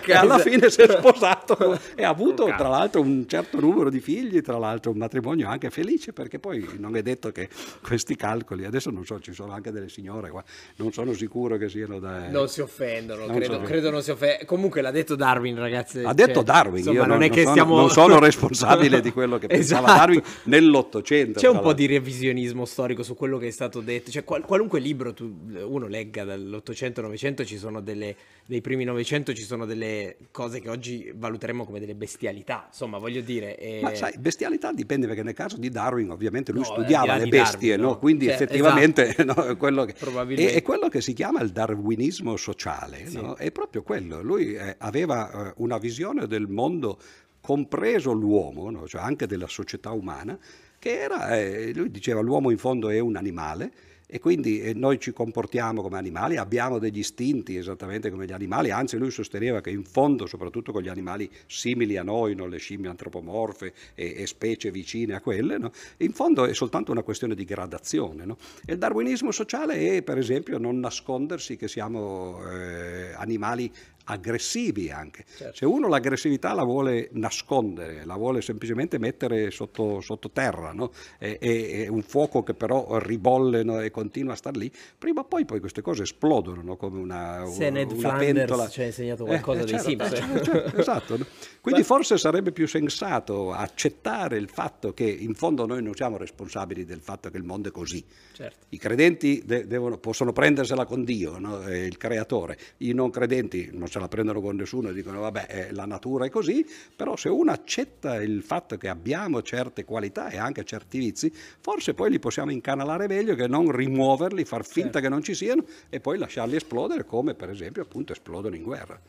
[0.05, 3.99] e alla fine si è sposato e ha avuto tra l'altro un certo numero di
[3.99, 7.49] figli, tra l'altro un matrimonio anche felice, perché poi non è detto che
[7.81, 10.43] questi calcoli, adesso non so, ci sono anche delle signore qua,
[10.77, 12.29] non sono sicuro che siano da...
[12.29, 13.61] Non si offendono, Non credo, so.
[13.61, 14.45] credo non si offendono.
[14.45, 16.03] Comunque l'ha detto Darwin, ragazzi.
[16.03, 17.75] Ha detto cioè, Darwin, insomma, io non, non è non che sono, stiamo...
[17.77, 19.99] non sono responsabile di quello che pensava Esatto.
[20.05, 21.39] Darwin nell'Ottocento.
[21.39, 24.79] C'è un po' di revisionismo storico su quello che è stato detto, cioè qual- qualunque
[24.79, 25.33] libro tu,
[25.67, 28.15] uno legga dall'Ottocento al Novecento ci sono delle,
[28.45, 33.21] dei primi Novecento ci sono delle cose che oggi valuteremo come delle bestialità, insomma voglio
[33.21, 33.57] dire...
[33.57, 37.07] eh, Ma sai, bestialità dipende perché nel caso di Darwin ovviamente lui No, studiava di
[37.07, 37.91] là le bestie, Darwin, no?
[37.93, 37.99] no.
[37.99, 40.53] quindi Cioè, effettivamente no, quello che, Probabilmente.
[40.53, 43.15] è, è quello che si chiama il darwinismo sociale, Sì.
[43.21, 43.35] no?
[43.35, 44.21] è proprio quello.
[44.21, 46.97] Lui eh, aveva eh, una visione del mondo,
[47.45, 48.87] compreso l'uomo, no?
[48.87, 50.35] cioè anche della società umana,
[50.79, 53.71] che era, eh, lui diceva l'uomo in fondo è un animale
[54.07, 58.71] e quindi eh, noi ci comportiamo come animali, abbiamo degli istinti esattamente come gli animali,
[58.71, 62.47] anzi lui sosteneva che in fondo, soprattutto con gli animali simili a noi, no?
[62.47, 65.71] le scimmie antropomorfe e, e specie vicine a quelle, no?
[65.97, 68.25] in fondo è soltanto una questione di gradazione.
[68.25, 68.37] no?
[68.65, 73.71] E il darwinismo sociale è per esempio non nascondersi che siamo eh, animali
[74.05, 75.25] aggressivi anche.
[75.35, 75.55] Certo.
[75.55, 80.91] Se uno l'aggressività la vuole nascondere, la vuole semplicemente mettere sotto, sottoterra, no?
[81.17, 83.79] è, è- è un fuoco che però ribolle no?
[83.81, 86.75] e continua a star lì, prima o poi, poi queste cose esplodono no?
[86.77, 88.67] come una, Se Ned una Flanders pentola.
[88.69, 90.15] ci ha insegnato qualcosa dei certo, Simpson.
[90.15, 91.17] certo, certo, esatto.
[91.61, 96.85] Quindi forse sarebbe più sensato accettare il fatto che in fondo noi non siamo responsabili
[96.85, 98.03] del fatto che il mondo è così.
[98.33, 98.65] Certo.
[98.69, 101.63] I credenti de- devono- possono prendersela con Dio?
[101.67, 102.57] Eh, il creatore.
[102.77, 106.25] I non credenti non se la prendono con nessuno e dicono vabbè eh, la natura
[106.25, 110.97] è così, però se uno accetta il fatto che abbiamo certe qualità e anche certi
[110.97, 114.99] vizi, forse poi li possiamo incanalare meglio che non rimuoverli, far finta Certo.
[114.99, 118.99] che non ci siano e poi lasciarli esplodere come per esempio appunto esplodono in guerra.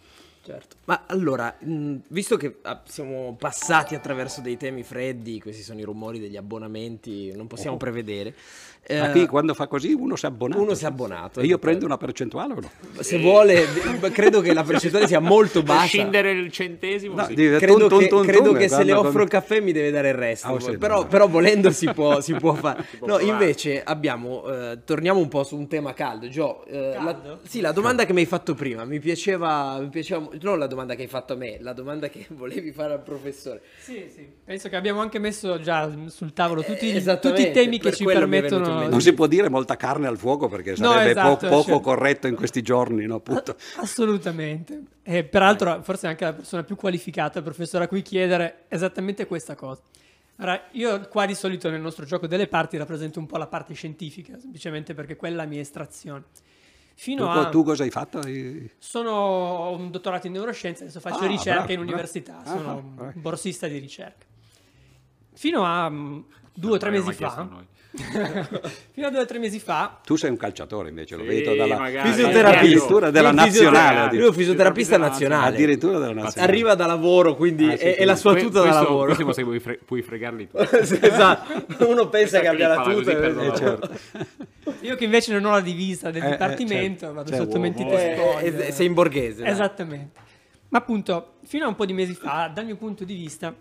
[0.46, 0.76] Certo.
[0.84, 5.82] Ma allora, mh, visto che ah, siamo passati attraverso dei temi freddi, questi sono i
[5.82, 7.78] rumori degli abbonamenti, non possiamo Oh.
[7.78, 8.34] prevedere.
[8.88, 10.62] Ma eh, qui quando fa così uno si è abbonato.
[10.62, 11.40] Uno si è abbonato.
[11.40, 12.70] E io prendo una percentuale o no?
[13.02, 13.66] Se vuole,
[14.12, 15.86] credo che la percentuale sia molto bassa.
[15.86, 17.34] scindere il centesimo, No, sì.
[17.34, 20.10] Credo, tun, che, tun, tun, credo che se le offro il caffè mi deve dare
[20.10, 20.46] il resto.
[20.54, 21.06] Ah, sì, però, no.
[21.08, 22.84] però volendo si può, si può fare.
[22.98, 23.24] può no, provare.
[23.24, 24.46] invece abbiamo.
[24.48, 26.28] eh, torniamo un po' su un tema caldo.
[26.28, 27.40] Gio, eh, la- Caldo?
[27.42, 30.28] sì, la domanda che mi hai fatto prima mi piaceva, mi piaceva.
[30.40, 33.62] Non la domanda che hai fatto a me, la domanda che volevi fare al professore.
[33.78, 34.26] Sì, sì.
[34.44, 37.94] Penso che abbiamo anche messo già sul tavolo tutti, Eh, tutti i temi che per
[37.96, 38.88] ci permettono.
[38.88, 41.80] Non si può dire molta carne al fuoco perché No, sarebbe po- esatto, poco cioè-
[41.80, 43.16] corretto in questi giorni, no?
[43.16, 43.56] Appunto.
[43.76, 44.82] Assolutamente.
[45.02, 49.54] E peraltro, forse anche la persona più qualificata, il professore, a cui chiedere esattamente questa
[49.54, 49.80] cosa.
[50.38, 53.72] Ora, io qua di solito nel nostro gioco delle parti rappresento un po' la parte
[53.72, 56.24] scientifica, semplicemente perché quella è la mia estrazione.
[56.98, 57.48] Fino Tu, a...
[57.50, 58.22] tu cosa hai fatto?
[58.78, 61.92] Sono ho un dottorato in neuroscienze, adesso faccio Ah, ricerca bravo, in bravo.
[61.92, 64.24] università, Ah, sono ah, un borsista di ricerca.
[65.34, 66.20] Fino a mm,
[66.54, 67.66] due o tre mesi fa, noi.
[68.92, 71.54] fino a due o tre mesi fa, Tu sei un calciatore invece, lo Sì, vedo
[71.54, 72.08] dalla magari.
[72.10, 72.58] Fisioterapista.
[72.60, 74.16] addirittura della Lui nazionale.
[74.16, 75.54] Lui è un fisioterapista nazionale.
[75.54, 76.52] Addirittura della nazionale.
[76.52, 78.00] Arriva da lavoro, quindi Ah, sì, è, sì.
[78.00, 79.14] è la sua Que- tuta da lavoro.
[79.14, 80.56] Questo che puoi, fre- puoi fregarli tu.
[80.60, 81.86] esatto.
[81.86, 83.10] Uno pensa che abbia la tuta.
[83.10, 83.90] e- la certo.
[84.80, 87.44] io che invece non ho la divisa del Eh, eh, dipartimento, certo, vado certo.
[87.44, 88.66] sotto mentite Eh, spoglie.
[88.68, 89.44] eh, sei in borghese.
[89.44, 90.24] Esattamente.
[90.68, 93.54] Ma appunto, fino a un po' di mesi fa, dal mio punto di vista,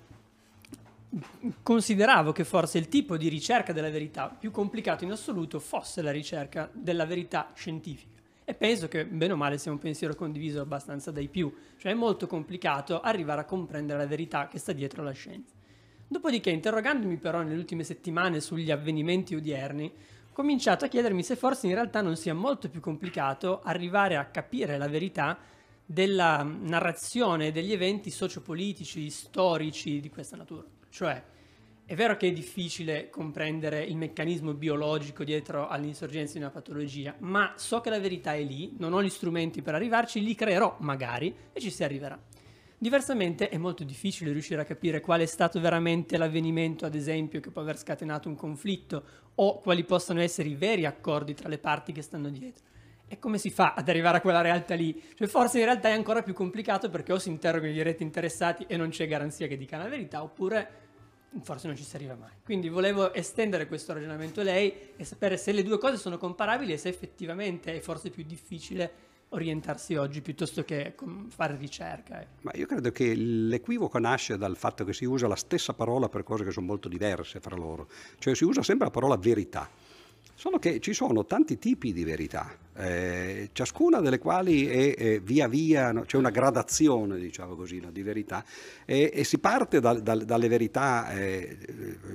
[1.62, 6.12] consideravo che forse il tipo di ricerca della verità più complicato in assoluto fosse la
[6.12, 8.14] ricerca della verità scientifica.
[8.44, 11.52] E penso che, bene o male, sia un pensiero condiviso abbastanza dai più.
[11.78, 15.56] Cioè è molto complicato arrivare a comprendere la verità che sta dietro la scienza.
[16.08, 19.92] Dopodiché, interrogandomi però nelle ultime settimane sugli avvenimenti odierni,
[20.30, 24.26] ho cominciato a chiedermi se forse in realtà non sia molto più complicato arrivare a
[24.26, 25.40] capire la verità
[25.84, 30.75] della narrazione degli eventi sociopolitici, storici di questa natura.
[30.96, 31.22] Cioè,
[31.84, 37.52] è vero che è difficile comprendere il meccanismo biologico dietro all'insorgenza di una patologia, ma
[37.58, 41.36] so che la verità è lì, non ho gli strumenti per arrivarci, li creerò magari
[41.52, 42.18] e ci si arriverà.
[42.78, 47.52] Diversamente è molto difficile riuscire a capire qual è stato veramente l'avvenimento, ad esempio, che
[47.52, 49.04] può aver scatenato un conflitto
[49.36, 52.64] o quali possano essere i veri accordi tra le parti che stanno dietro.
[53.08, 55.00] E come si fa ad arrivare a quella realtà lì?
[55.14, 58.66] Cioè, forse in realtà è ancora più complicato perché o si interrogano i diretti interessati
[58.68, 60.84] e non c'è garanzia che dicano la verità, oppure
[61.42, 62.32] forse non ci si arriva mai.
[62.44, 66.74] Quindi volevo estendere questo ragionamento a lei e sapere se le due cose sono comparabili
[66.74, 72.22] e se effettivamente è forse più difficile orientarsi oggi piuttosto che com- fare ricerca.
[72.22, 72.40] ecco.
[72.42, 76.24] Ma io credo che l'equivoco nasce dal fatto che si usa la stessa parola per
[76.24, 77.90] cose che sono molto diverse fra loro.
[78.18, 79.70] Cioè si usa sempre la parola verità.
[80.34, 85.48] Solo che ci sono tanti tipi di verità, eh, ciascuna delle quali è, è via
[85.48, 88.44] via, no, c'è una gradazione, diciamo così, no, di verità,
[88.86, 91.58] e, e si parte dal- dal- dalle verità, eh,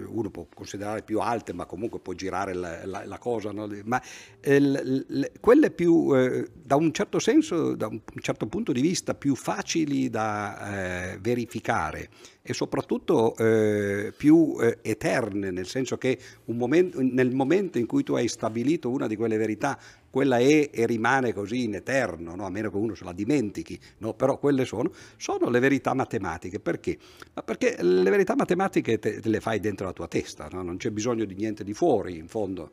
[0.07, 3.69] uno può considerare più alte, ma comunque può girare la, la- la cosa, no?
[3.85, 4.01] ma
[4.41, 9.15] eh, l- quelle più, eh, da un certo senso, da un certo punto di vista,
[9.15, 12.09] più facili da eh, verificare
[12.43, 18.15] e soprattutto eh, più eh, eterne, nel senso che momento- nel momento in cui tu
[18.15, 19.79] hai stabilito una di quelle verità,
[20.11, 22.45] quella è e rimane così in eterno, no?
[22.45, 24.15] a meno che uno se la dimentichi, no?
[24.15, 26.59] però quelle sono, sono le verità matematiche.
[26.59, 26.99] Perché?
[27.35, 30.63] Ma perché le verità matematiche te, te le fai dentro la tua testa, no?
[30.63, 32.73] non c'è bisogno di niente di fuori in fondo.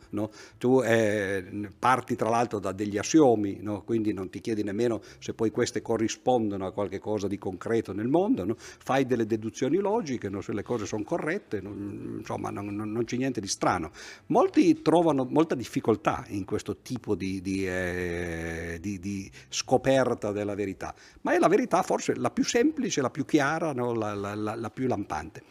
[0.58, 5.52] Tu eh, parti tra l'altro da degli assiomi, quindi non ti chiedi nemmeno se poi
[5.52, 10.42] queste corrispondono a qualche cosa di concreto nel mondo, fai delle deduzioni logiche, no?
[10.42, 13.92] se le cose sono corrette, non- insomma non, non- c'è niente di strano.
[14.28, 20.94] Molti trovano molta difficoltà in questo tipo di, di, eh, di- di scoperta della verità,
[21.22, 23.94] ma è la verità forse la più semplice, la più chiara, no?
[23.94, 25.42] la, la- la- la più lampante.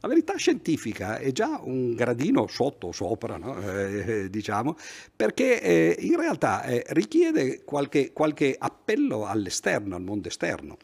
[0.00, 3.58] La verità scientifica è già un gradino sotto o sopra, no?
[3.60, 4.76] Eh, diciamo,
[5.16, 10.76] perché eh, in realtà eh, richiede qualche, qualche appello all'esterno, al mondo esterno.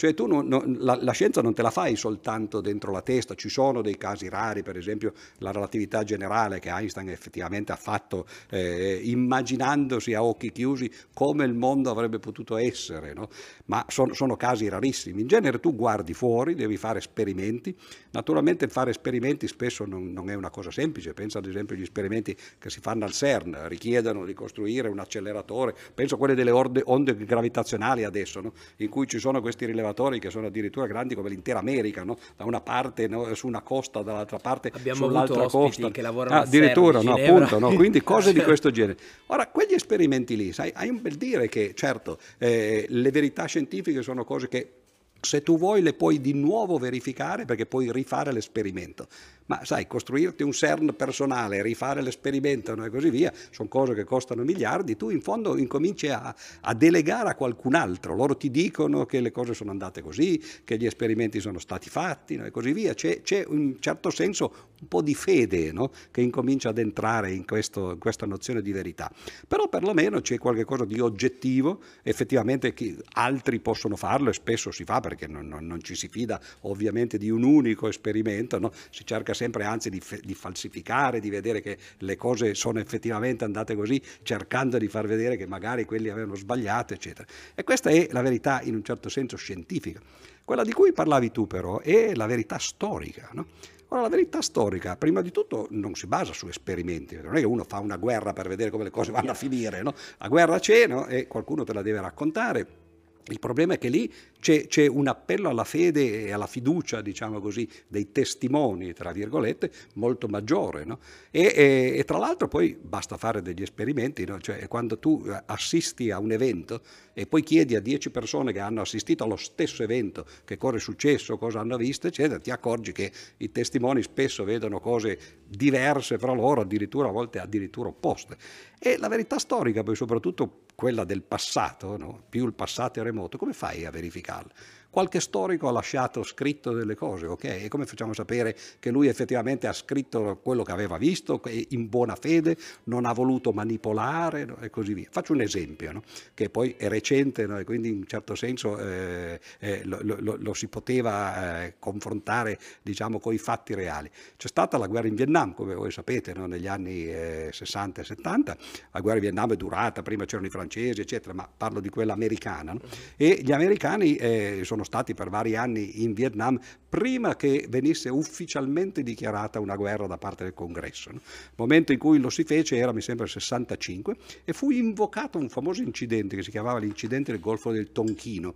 [0.00, 3.34] Cioè tu non- non- la, la scienza non te la fai soltanto dentro la testa,
[3.34, 8.26] ci sono dei casi rari, per esempio la relatività generale che Einstein effettivamente ha fatto
[8.48, 13.28] eh, immaginandosi a occhi chiusi come il mondo avrebbe potuto essere, no?
[13.66, 15.20] ma son- sono casi rarissimi.
[15.20, 17.76] In genere tu guardi fuori, devi fare esperimenti,
[18.12, 22.34] naturalmente fare esperimenti spesso non, non è una cosa semplice, pensa ad esempio agli esperimenti
[22.58, 26.80] che si fanno al CERN, richiedono di costruire un acceleratore, penso a quelle delle orde-
[26.86, 28.54] onde gravitazionali adesso, no?
[28.78, 32.16] in cui ci sono questi rilevatori operatori che sono addirittura grandi come l'intera America, no?
[32.36, 33.34] da una parte no?
[33.34, 35.90] su una costa, dall'altra parte Abbiamo sull'altra costa.
[35.90, 37.74] che lavorano Ah, a CERN addirittura, di no, appunto, no?
[37.74, 38.98] quindi cose di questo genere.
[39.26, 44.02] Ora, quegli esperimenti lì, sai, hai un bel dire che, certo, eh, le verità scientifiche
[44.02, 44.72] sono cose che
[45.20, 49.06] se tu vuoi le puoi di nuovo verificare perché puoi rifare l'esperimento.
[49.50, 54.04] Ma sai, costruirti un CERN personale, rifare l'esperimento no, e così via, sono cose che
[54.04, 59.06] costano miliardi, tu in fondo incominci a, a delegare a qualcun altro, loro ti dicono
[59.06, 62.72] che le cose sono andate così, che gli esperimenti sono stati fatti no, e così
[62.72, 67.32] via, c'è, c'è in certo senso un po' di fede no, che incomincia ad entrare
[67.32, 69.10] in, questo, in questa nozione di verità,
[69.48, 72.72] però perlomeno c'è qualcosa di oggettivo, effettivamente
[73.14, 77.18] altri possono farlo e spesso si fa perché non, non- non ci si fida ovviamente
[77.18, 78.72] di un unico esperimento, no?
[78.90, 83.74] si cerca sempre anzi di, di falsificare, di vedere che le cose sono effettivamente andate
[83.74, 87.26] così, cercando di far vedere che magari quelli avevano sbagliato, eccetera.
[87.54, 90.00] E questa è la verità in un certo senso scientifica.
[90.44, 93.30] Quella di cui parlavi tu però è la verità storica.
[93.32, 93.46] No?
[93.88, 97.46] Ora, la verità storica, prima di tutto, non si basa su esperimenti, non è che
[97.46, 99.94] uno fa una guerra per vedere come le cose vanno a finire, no?
[100.18, 101.08] La guerra c'è no?
[101.08, 102.89] e qualcuno te la deve raccontare.
[103.28, 107.40] Il problema è che lì c'è, c'è un appello alla fede e alla fiducia, diciamo
[107.40, 110.84] così, dei testimoni, tra virgolette, molto maggiore.
[110.84, 110.98] no?
[111.30, 114.40] E, e- e tra l'altro poi basta fare degli esperimenti, no?
[114.40, 118.60] cioè quando tu eh, assisti a un evento e poi chiedi a 10 persone che
[118.60, 122.92] hanno assistito allo stesso evento che cosa è successo, cosa hanno visto, eccetera, ti accorgi
[122.92, 128.36] che i testimoni spesso vedono cose diverse fra loro, addirittura a volte addirittura opposte.
[128.82, 132.24] E la verità storica, poi soprattutto quella del passato, no?
[132.30, 134.50] più il passato è remoto, come fai a verificarla?
[134.90, 137.44] Qualche storico ha lasciato scritto delle cose, ok?
[137.44, 141.88] E come facciamo a sapere che lui effettivamente ha scritto quello che aveva visto, in
[141.88, 144.58] buona fede, non ha voluto manipolare no?
[144.60, 145.06] e così via?
[145.10, 146.02] Faccio un esempio, no?
[146.34, 147.58] che poi è recente no?
[147.58, 152.58] e quindi in un certo senso eh, eh, lo, lo- lo si poteva eh, confrontare
[152.82, 154.10] diciamo con i fatti reali.
[154.36, 158.56] C'è stata la guerra in Vietnam, come voi sapete, negli anni eh, 60 e 70,
[158.90, 162.12] la guerra in Vietnam è durata, prima c'erano i francesi, eccetera, ma parlo di quella
[162.12, 162.74] americana.
[163.16, 169.02] E gli americani eh, sono stati per vari anni in Vietnam prima che venisse ufficialmente
[169.02, 171.10] dichiarata una guerra da parte del congresso.
[171.10, 171.20] Il
[171.56, 175.48] momento in cui lo si fece era, mi sembra, il 65 e fu invocato un
[175.48, 178.54] famoso incidente che si chiamava l'incidente del Golfo del Tonchino.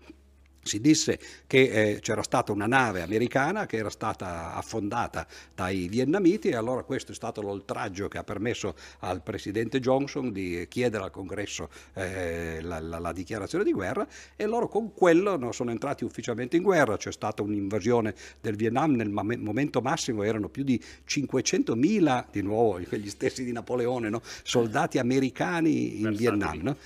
[0.65, 6.49] Si disse che eh, c'era stata una nave americana che era stata affondata dai vietnamiti
[6.49, 11.11] e allora questo è stato l'oltraggio che ha permesso al presidente Johnson di chiedere al
[11.11, 16.05] congresso eh, la, la- la dichiarazione di guerra e loro con quello no, sono entrati
[16.05, 16.97] ufficialmente in guerra.
[16.97, 22.79] C'è stata un'invasione del Vietnam, nel mom- momento massimo erano più di 500.000, di nuovo
[22.95, 26.59] gli stessi di Napoleone, no, soldati americani in Versati Vietnam.
[26.63, 26.77] no?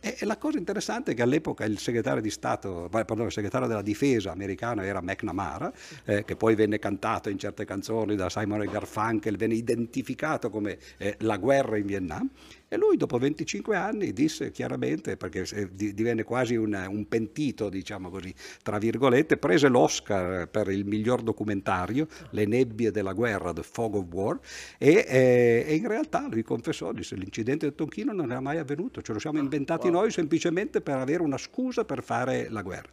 [0.00, 3.82] E la cosa interessante è che all'epoca il segretario di Stato, pardon, il segretario della
[3.82, 5.72] difesa americano era McNamara,
[6.04, 10.78] eh, che poi venne cantato in certe canzoni da Simon e Garfunkel, venne identificato come
[10.98, 12.30] eh, la guerra in Vietnam.
[12.68, 18.34] E lui dopo 25 anni disse chiaramente, perché divenne quasi un, un pentito, diciamo così,
[18.62, 24.06] tra virgolette, prese l'Oscar per il miglior documentario, Le nebbie della guerra, The Fog of
[24.12, 24.38] War,
[24.76, 29.00] e, eh, e in realtà lui confessò, disse l'incidente del Tonchino non era mai avvenuto,
[29.00, 32.90] ce lo siamo inventati noi semplicemente per avere una scusa per fare la guerra.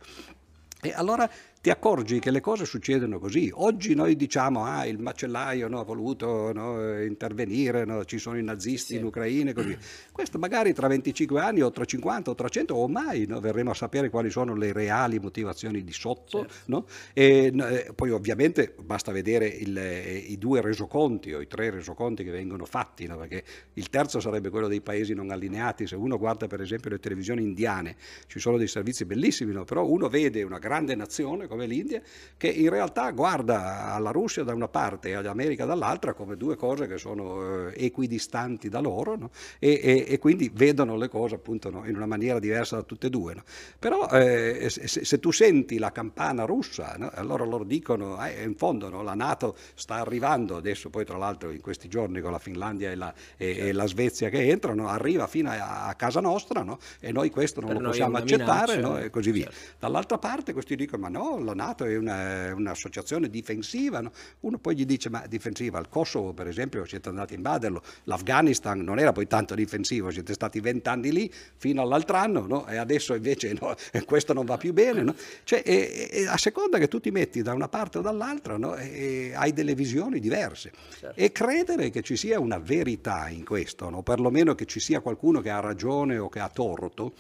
[0.82, 1.30] E allora
[1.66, 3.52] ti accorgi che le cose succedono così.
[3.52, 8.44] Oggi noi diciamo, ah, il macellaio no, ha voluto no, intervenire, no, ci sono i
[8.44, 9.76] nazisti in Ucraina e così.
[10.12, 13.72] Questo magari tra 25 anni o tra 50 o tra 100 o mai no, verremo
[13.72, 16.46] a sapere quali sono le reali motivazioni di sotto.
[16.66, 16.86] no?
[17.14, 22.24] E, eh, poi ovviamente basta vedere il, eh, i due resoconti o i tre resoconti
[22.24, 23.18] che vengono fatti, no?
[23.18, 25.88] perché il terzo sarebbe quello dei paesi non allineati.
[25.88, 27.96] Se uno guarda per esempio le televisioni indiane,
[28.28, 29.64] ci sono dei servizi bellissimi, no?
[29.64, 32.02] però uno vede una grande nazione come l'India
[32.38, 36.88] che in realtà guarda alla Russia da una parte e all'America dall'altra come due cose
[36.88, 39.30] che sono eh, equidistanti da loro no?
[39.60, 41.86] e, e- e quindi vedono le cose appunto no?
[41.86, 43.34] in una maniera diversa da tutte e due.
[43.34, 43.44] no?
[43.80, 48.90] Però eh, se, se- tu senti la campana russa, allora loro dicono, eh, in fondo
[48.90, 49.02] no?
[49.02, 52.96] la Nato sta arrivando, adesso poi tra l'altro in questi giorni con la Finlandia e
[52.96, 56.80] la, e- e la Svezia che entrano, arriva fino a, a casa nostra no?
[57.00, 58.98] e noi questo non Per lo possiamo accettare minaccia, no?
[59.00, 59.50] e così via.
[59.50, 59.76] certo.
[59.80, 64.12] Dall'altra parte questi dicono ma no, la Nato è una- un'associazione difensiva, no?
[64.42, 68.80] uno poi gli dice ma difensiva, il Kosovo per esempio siete andati a invaderlo, l'Afghanistan
[68.82, 72.68] non era poi tanto difensivo, siete stati vent'anni lì fino all'altro anno no?
[72.68, 75.14] e adesso invece no, questo non va più bene.
[75.44, 78.72] Cioè, e- e a seconda che tu ti metti da una parte o dall'altra no?
[78.74, 80.72] hai delle visioni diverse
[81.16, 84.02] e credere che ci sia una verità in questo, no?
[84.02, 87.14] perlomeno che ci sia qualcuno che ha ragione o che ha torto,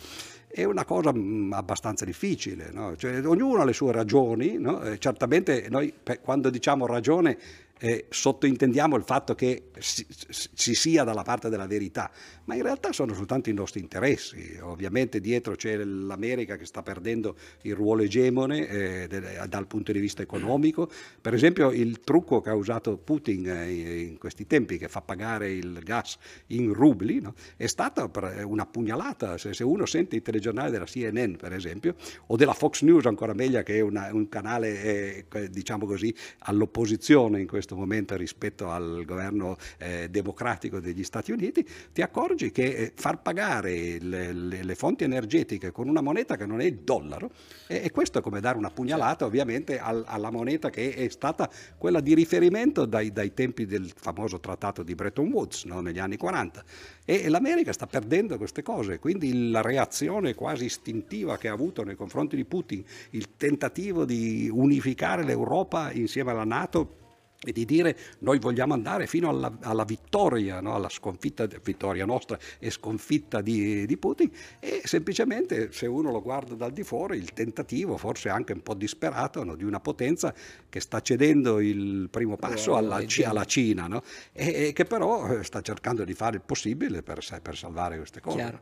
[0.55, 2.69] è una cosa mh, abbastanza difficile.
[2.71, 2.95] No?
[2.95, 4.81] Cioè, ognuno ha le sue ragioni, no?
[4.83, 7.37] eh, certamente noi quando diciamo ragione
[7.77, 12.09] eh, sottointendiamo il fatto che si, si, sia dalla parte della verità,
[12.45, 14.57] ma in realtà sono soltanto i nostri interessi.
[14.61, 19.99] Ovviamente dietro c'è l'America che sta perdendo il ruolo egemone eh, de, dal punto di
[19.99, 20.89] vista economico.
[21.21, 25.51] Per esempio il trucco che ha usato Putin eh, in questi tempi, che fa pagare
[25.51, 27.33] il gas in rubli, no?
[27.57, 28.09] è stata
[28.43, 29.37] una pugnalata.
[29.37, 31.95] Se, se, uno sente i telegiornali della CNN, per esempio,
[32.27, 37.41] o della Fox News, ancora meglio, che è una, un canale, eh, diciamo così, all'opposizione
[37.41, 42.91] in questo momento rispetto al governo eh, democratico degli Stati Uniti, ti accorgi che eh,
[42.95, 47.31] far pagare le, le, le, fonti energetiche con una moneta che non è il dollaro,
[47.67, 51.49] e, e questo è come dare una pugnalata ovviamente al, alla moneta che è stata
[51.77, 55.81] quella di riferimento dai, dai tempi del famoso trattato di Bretton Woods no?
[55.81, 56.63] negli anni 40.
[57.05, 61.83] E, e l'America sta perdendo queste cose, quindi la reazione quasi istintiva che ha avuto
[61.83, 67.03] nei confronti di Putin, il tentativo di unificare l'Europa insieme alla Nato,
[67.45, 70.75] e di dire noi vogliamo andare fino alla, alla vittoria, no?
[70.75, 74.29] alla sconfitta, vittoria nostra e sconfitta di, di, Putin
[74.59, 78.73] e semplicemente se uno lo guarda dal di fuori il tentativo, forse anche un po'
[78.73, 79.55] disperato, no?
[79.55, 80.33] di una potenza
[80.67, 84.03] che sta cedendo il primo passo alla, alla, Cina no?
[84.31, 88.21] e, e, che però eh, sta cercando di fare il possibile per, per salvare queste
[88.21, 88.37] cose.
[88.37, 88.61] Chiaro.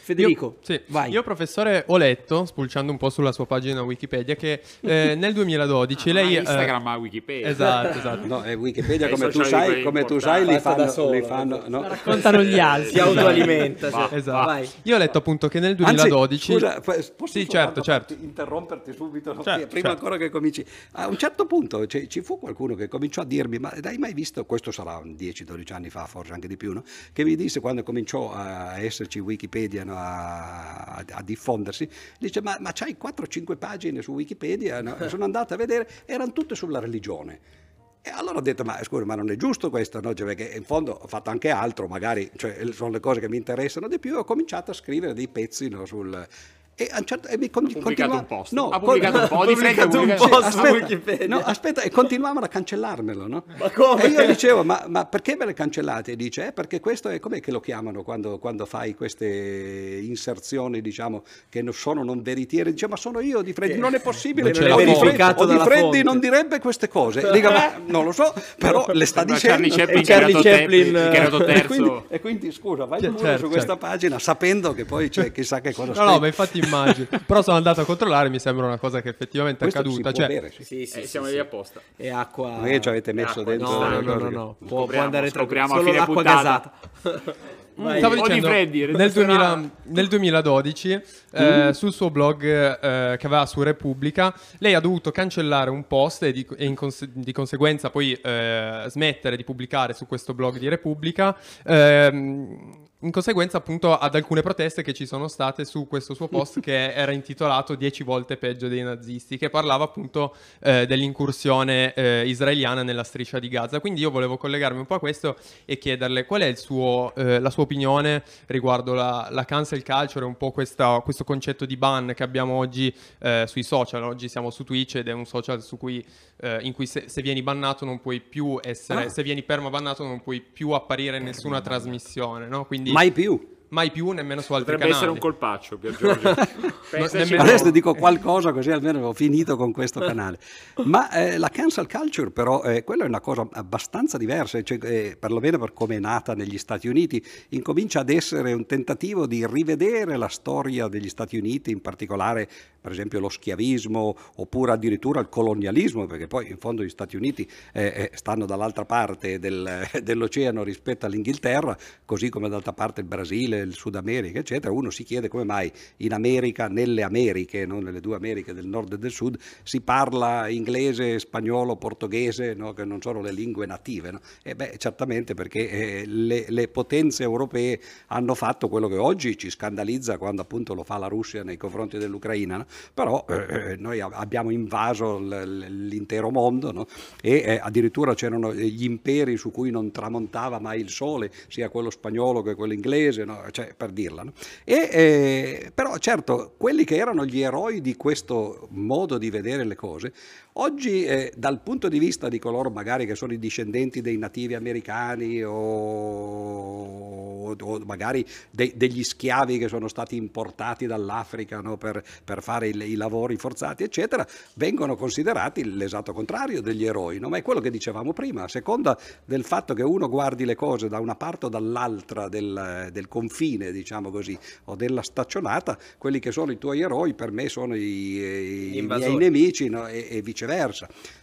[0.00, 0.80] Federico, io, sì.
[0.88, 1.10] vai.
[1.10, 6.10] Io, professore, ho letto, spulciando un po' sulla sua pagina Wikipedia, che eh, nel 2012
[6.10, 6.36] ah, lei...
[6.36, 7.48] Instagram ha Wikipedia.
[7.48, 8.26] Esatto, esatto.
[8.26, 10.88] No, è Wikipedia, come tu sai, come tu sai li fanno...
[10.88, 11.86] Solo, li fanno no?
[11.88, 12.90] Raccontano gli altri.
[12.90, 13.90] Si autoalimenta.
[13.90, 14.18] Va, cioè.
[14.18, 14.46] esatto.
[14.46, 14.68] Vai.
[14.82, 16.52] Io ho letto appunto che nel 2012...
[16.52, 18.14] Anzi, scusa, posso sì, certo, certo.
[18.18, 19.88] interromperti subito, certo, prima certo.
[19.88, 20.64] ancora che cominci.
[20.92, 24.14] A un certo punto cioè, ci fu qualcuno che cominciò a dirmi, ma hai mai
[24.14, 26.82] visto, questo sarà 10-12 anni fa, forse anche di più, no?
[27.12, 29.96] che mi disse quando cominciò a esserci Wikipedia, no?
[29.96, 34.96] a a, a diffondersi, dice ma, ma c'hai 4-5 pagine su Wikipedia, no?
[35.08, 37.60] sono andato a vedere, erano tutte sulla religione.
[38.04, 40.12] E allora ho detto, ma scusa, ma non è giusto questo, no?
[40.12, 43.36] cioè, perché in fondo ho fatto anche altro, magari cioè, sono le cose che mi
[43.36, 46.26] interessano di più, e ho cominciato a scrivere dei pezzi no, sul,
[46.74, 48.16] e, certo, e mi con, ha continua...
[48.16, 48.52] un post.
[48.52, 52.48] No, ha pubblicato un po' di pubblicato un post aspetta, no, aspetta, e continuavano a
[52.48, 53.44] cancellarmelo, no?
[53.58, 54.04] Ma come?
[54.04, 56.12] E io dicevo, ma, ma perché me le cancellate?
[56.12, 60.80] E dice, eh, perché questo è, com'è che lo chiamano quando, quando fai queste inserzioni,
[60.80, 62.72] diciamo, che non sono non veritiere?
[62.72, 64.52] Dice, ma sono io di Freddi, non è possibile.
[64.52, 67.30] Non o di Freddi, o di Freddi non direbbe queste cose.
[67.30, 69.40] Dico, ma non lo so, però le sta dicendo.
[69.52, 71.46] Charlie Chaplin, Chaplin terzo.
[71.46, 73.44] E quindi, e quindi, scusa, vai certo, certo.
[73.46, 77.06] su questa pagina sapendo che poi c'è chissà che cosa No, no, ma infatti immagino.
[77.26, 80.12] Però sono andato a controllare, mi sembra una cosa che effettivamente è accaduta.
[80.12, 80.64] Cioè, bere, sì.
[80.64, 81.80] Sì, sì, eh, siamo lì apposta.
[81.96, 82.58] È acqua.
[82.58, 83.70] Ma ci avete messo acqua, dentro?
[83.70, 84.56] No, no, no, no, no.
[84.66, 86.72] Può, può andare tra scopriamo a fine puntata.
[87.74, 87.98] Vai.
[87.98, 91.02] Stavo dicendo, Freddy, nel, 2000, nel, 2012
[91.32, 91.70] eh, mm.
[91.70, 96.32] sul suo blog eh, che aveva su Repubblica lei ha dovuto cancellare un post e
[96.32, 101.34] di, e cons- di conseguenza poi eh, smettere di pubblicare su questo blog di Repubblica
[101.64, 106.60] ehm, in conseguenza appunto ad alcune proteste che ci sono state su questo suo post
[106.60, 112.82] che era intitolato 10 volte peggio dei nazisti, che parlava appunto eh, dell'incursione eh, israeliana
[112.82, 113.80] nella striscia di Gaza.
[113.80, 117.50] Quindi io volevo collegarmi un po' a questo e chiederle qual è suo, eh, la
[117.50, 122.22] sua opinione riguardo la, la cancel culture, un po' questa, questo concetto di ban che
[122.22, 124.04] abbiamo oggi eh, sui social.
[124.04, 126.04] Oggi siamo su Twitch ed è un social cui,
[126.36, 129.08] eh, in cui se, se, vieni bannato non puoi più essere, ah.
[129.08, 132.64] se vieni permabannato non puoi più apparire in nessuna trasmissione, no?
[132.64, 133.40] Quindi Mai più
[133.72, 134.96] mai più nemmeno su altri Potrebbe canali.
[134.96, 136.34] essere un colpaccio, Pier Giorgio.
[137.16, 137.42] nemmeno...
[137.42, 140.38] Adesso dico qualcosa così almeno ho finito con questo canale.
[140.84, 145.16] Ma eh, la cancel culture però, eh, quella è una cosa abbastanza diversa, cioè, eh,
[145.18, 150.16] perlomeno per come è nata negli Stati Uniti, incomincia ad essere un tentativo di rivedere
[150.16, 152.48] la storia degli Stati Uniti, in particolare
[152.82, 157.48] per esempio lo schiavismo oppure addirittura il colonialismo, perché poi in fondo gli Stati Uniti
[157.72, 163.61] eh, eh, stanno dall'altra parte del, dell'oceano rispetto all'Inghilterra, così come dall'altra parte il Brasile,
[163.62, 168.00] il Sud America, eccetera, uno si chiede come mai in America, nelle Americhe, non nelle
[168.00, 172.72] due Americhe del nord e del sud, si parla inglese, spagnolo, portoghese, no?
[172.72, 174.10] che non sono le lingue native.
[174.10, 174.20] No?
[174.42, 179.50] E beh, certamente perché eh, le, le, potenze europee hanno fatto quello che oggi ci
[179.50, 182.66] scandalizza quando appunto lo fa la Russia nei confronti dell'Ucraina, no?
[182.94, 186.86] però eh, noi abbiamo invaso l'intero mondo
[187.20, 191.90] e eh, addirittura c'erano gli imperi su cui non tramontava mai il sole, sia quello
[191.90, 193.42] spagnolo che quello inglese, no?
[193.52, 194.24] Cioè, per dirla.
[194.24, 194.32] No?
[194.64, 199.76] E, eh, però certo, quelli che erano gli eroi di questo modo di vedere le
[199.76, 200.12] cose,
[200.54, 204.54] oggi eh, dal punto di vista di coloro magari che sono i discendenti dei nativi
[204.54, 207.12] americani o
[207.60, 211.76] o, magari de, degli schiavi che sono stati importati dall'Africa no?
[211.76, 217.18] per, per, fare i, i, lavori forzati, eccetera, vengono considerati l'esatto contrario degli eroi.
[217.18, 217.28] No?
[217.28, 220.88] Ma è quello che dicevamo prima, a seconda del fatto che uno guardi le cose
[220.88, 226.32] da una parte o dall'altra del, del confine, diciamo così, o della staccionata, quelli che
[226.32, 229.86] sono i tuoi eroi per me sono i, i miei nemici no?
[229.86, 230.41] e, e viceversa.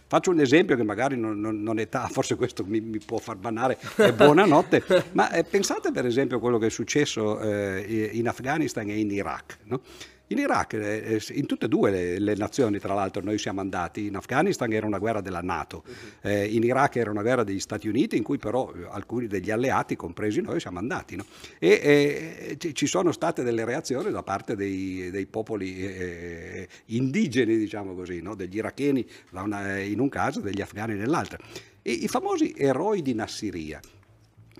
[0.06, 3.18] Faccio un esempio che magari non, non, non è ta, forse questo mi, mi, può
[3.18, 8.10] far bannare, è buonanotte, ma eh, pensate per esempio a quello che è successo eh,
[8.12, 9.58] in Afghanistan e in Iraq.
[9.64, 9.80] No?
[10.30, 13.60] In Iraq, eh, eh, in tutte e due le, le, nazioni, tra l'altro, noi siamo
[13.60, 14.06] andati.
[14.06, 15.82] In Afghanistan era una guerra della Nato,
[16.20, 19.50] eh, in Iraq era una guerra degli Stati Uniti, in cui però eh, alcuni degli
[19.50, 21.16] alleati, compresi noi, siamo andati.
[21.16, 21.24] No?
[21.58, 27.94] E eh, ci sono state delle reazioni da parte dei, dei popoli eh, indigeni, diciamo
[27.96, 28.36] così, no?
[28.36, 31.38] degli iracheni una, in un caso, degli afghani nell'altro.
[31.82, 33.80] E I famosi eroi di Nassiria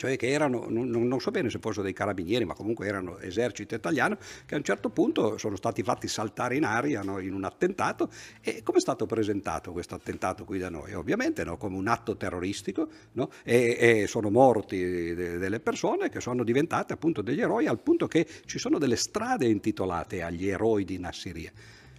[0.01, 3.74] cioè che erano, non, non, so bene se fossero dei carabinieri, ma comunque erano esercito
[3.74, 7.44] italiano, che a un certo punto sono stati fatti saltare in aria no, in un
[7.44, 8.09] attentato.
[8.40, 10.94] E come è stato presentato questo attentato qui da noi?
[10.94, 13.28] Ovviamente no, come un atto terroristico no?
[13.44, 18.09] e, e, sono morti de, delle persone che sono diventate appunto degli eroi al punto
[18.09, 21.53] che ci sono delle strade intitolate agli eroi di Nassiria.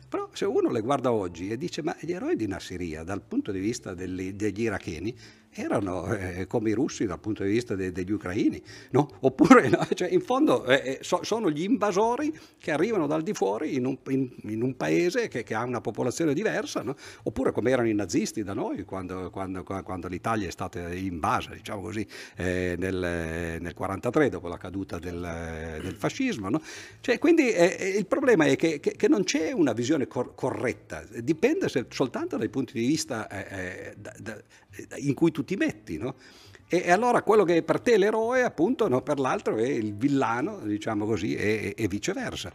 [0.09, 3.51] Però se uno le guarda oggi e dice ma gli eroi di Nassiria dal punto
[3.51, 5.15] di vista degli, degli iracheni
[5.53, 9.09] erano eh, come i russi dal punto di vista de- degli ucraini, no?
[9.21, 9.85] oppure no?
[9.93, 13.85] Cioè, in fondo eh, eh, so- sono gli invasori che arrivano dal di fuori in
[13.85, 16.95] un, in, in un paese che, che, ha una popolazione diversa, no?
[17.23, 21.81] oppure come erano i nazisti da noi quando, quando, quando l'Italia è stata invasa, diciamo
[21.81, 26.49] così, eh, nel, nel 43 dopo la caduta del, del fascismo.
[27.01, 30.33] Cioè, quindi eh, eh, il problema è che, che, che, non c'è una visione cor-
[30.33, 33.27] corretta, dipende se, soltanto dai punti di vista
[33.97, 34.37] da, da,
[34.97, 36.15] in cui tu ti metti, no?
[36.67, 40.59] E, allora quello che è per te l'eroe, appunto, no, per l'altro è il villano,
[40.59, 42.51] diciamo così, e, e viceversa.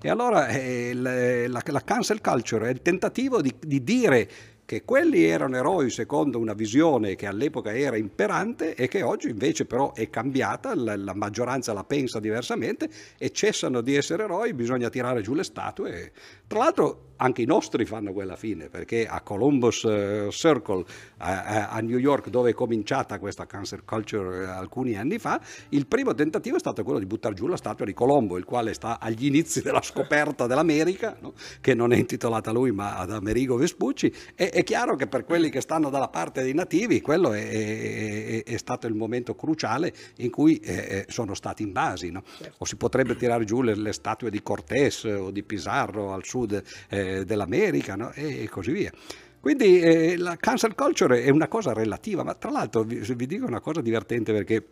[0.00, 4.28] E allora eh, la, la, la, cancel culture è il tentativo di, di dire
[4.64, 9.64] che quelli erano eroi secondo una visione che all'epoca era imperante e che oggi invece
[9.64, 14.88] però è cambiata, la, la, maggioranza la pensa diversamente e cessano di essere eroi, bisogna
[14.88, 16.10] tirare giù le statue.
[16.48, 20.84] Tra l'altro anche i nostri fanno quella fine, perché a Columbus uh, Circle
[21.18, 25.86] a, a, New York, dove è cominciata questa cancer culture uh, alcuni anni fa, il
[25.86, 28.98] primo tentativo è stato quello di buttare giù la statua di Colombo, il quale sta
[28.98, 31.34] agli inizi della scoperta dell'America, no?
[31.60, 34.12] che non è intitolata a lui ma ad Amerigo Vespucci.
[34.34, 38.42] E, è chiaro che per quelli che stanno dalla parte dei nativi, quello è, è,
[38.42, 42.10] è stato il momento cruciale in cui eh, sono stati invasi.
[42.10, 42.24] No?
[42.58, 46.60] O si potrebbe tirare giù le, le, statue di Cortés o di Pizarro al sud.
[46.88, 48.12] Eh, dell'America no?
[48.12, 48.92] e, così via.
[49.40, 53.46] Quindi eh, la cancel culture è una cosa relativa, ma tra l'altro vi, vi dico
[53.46, 54.64] una cosa divertente perché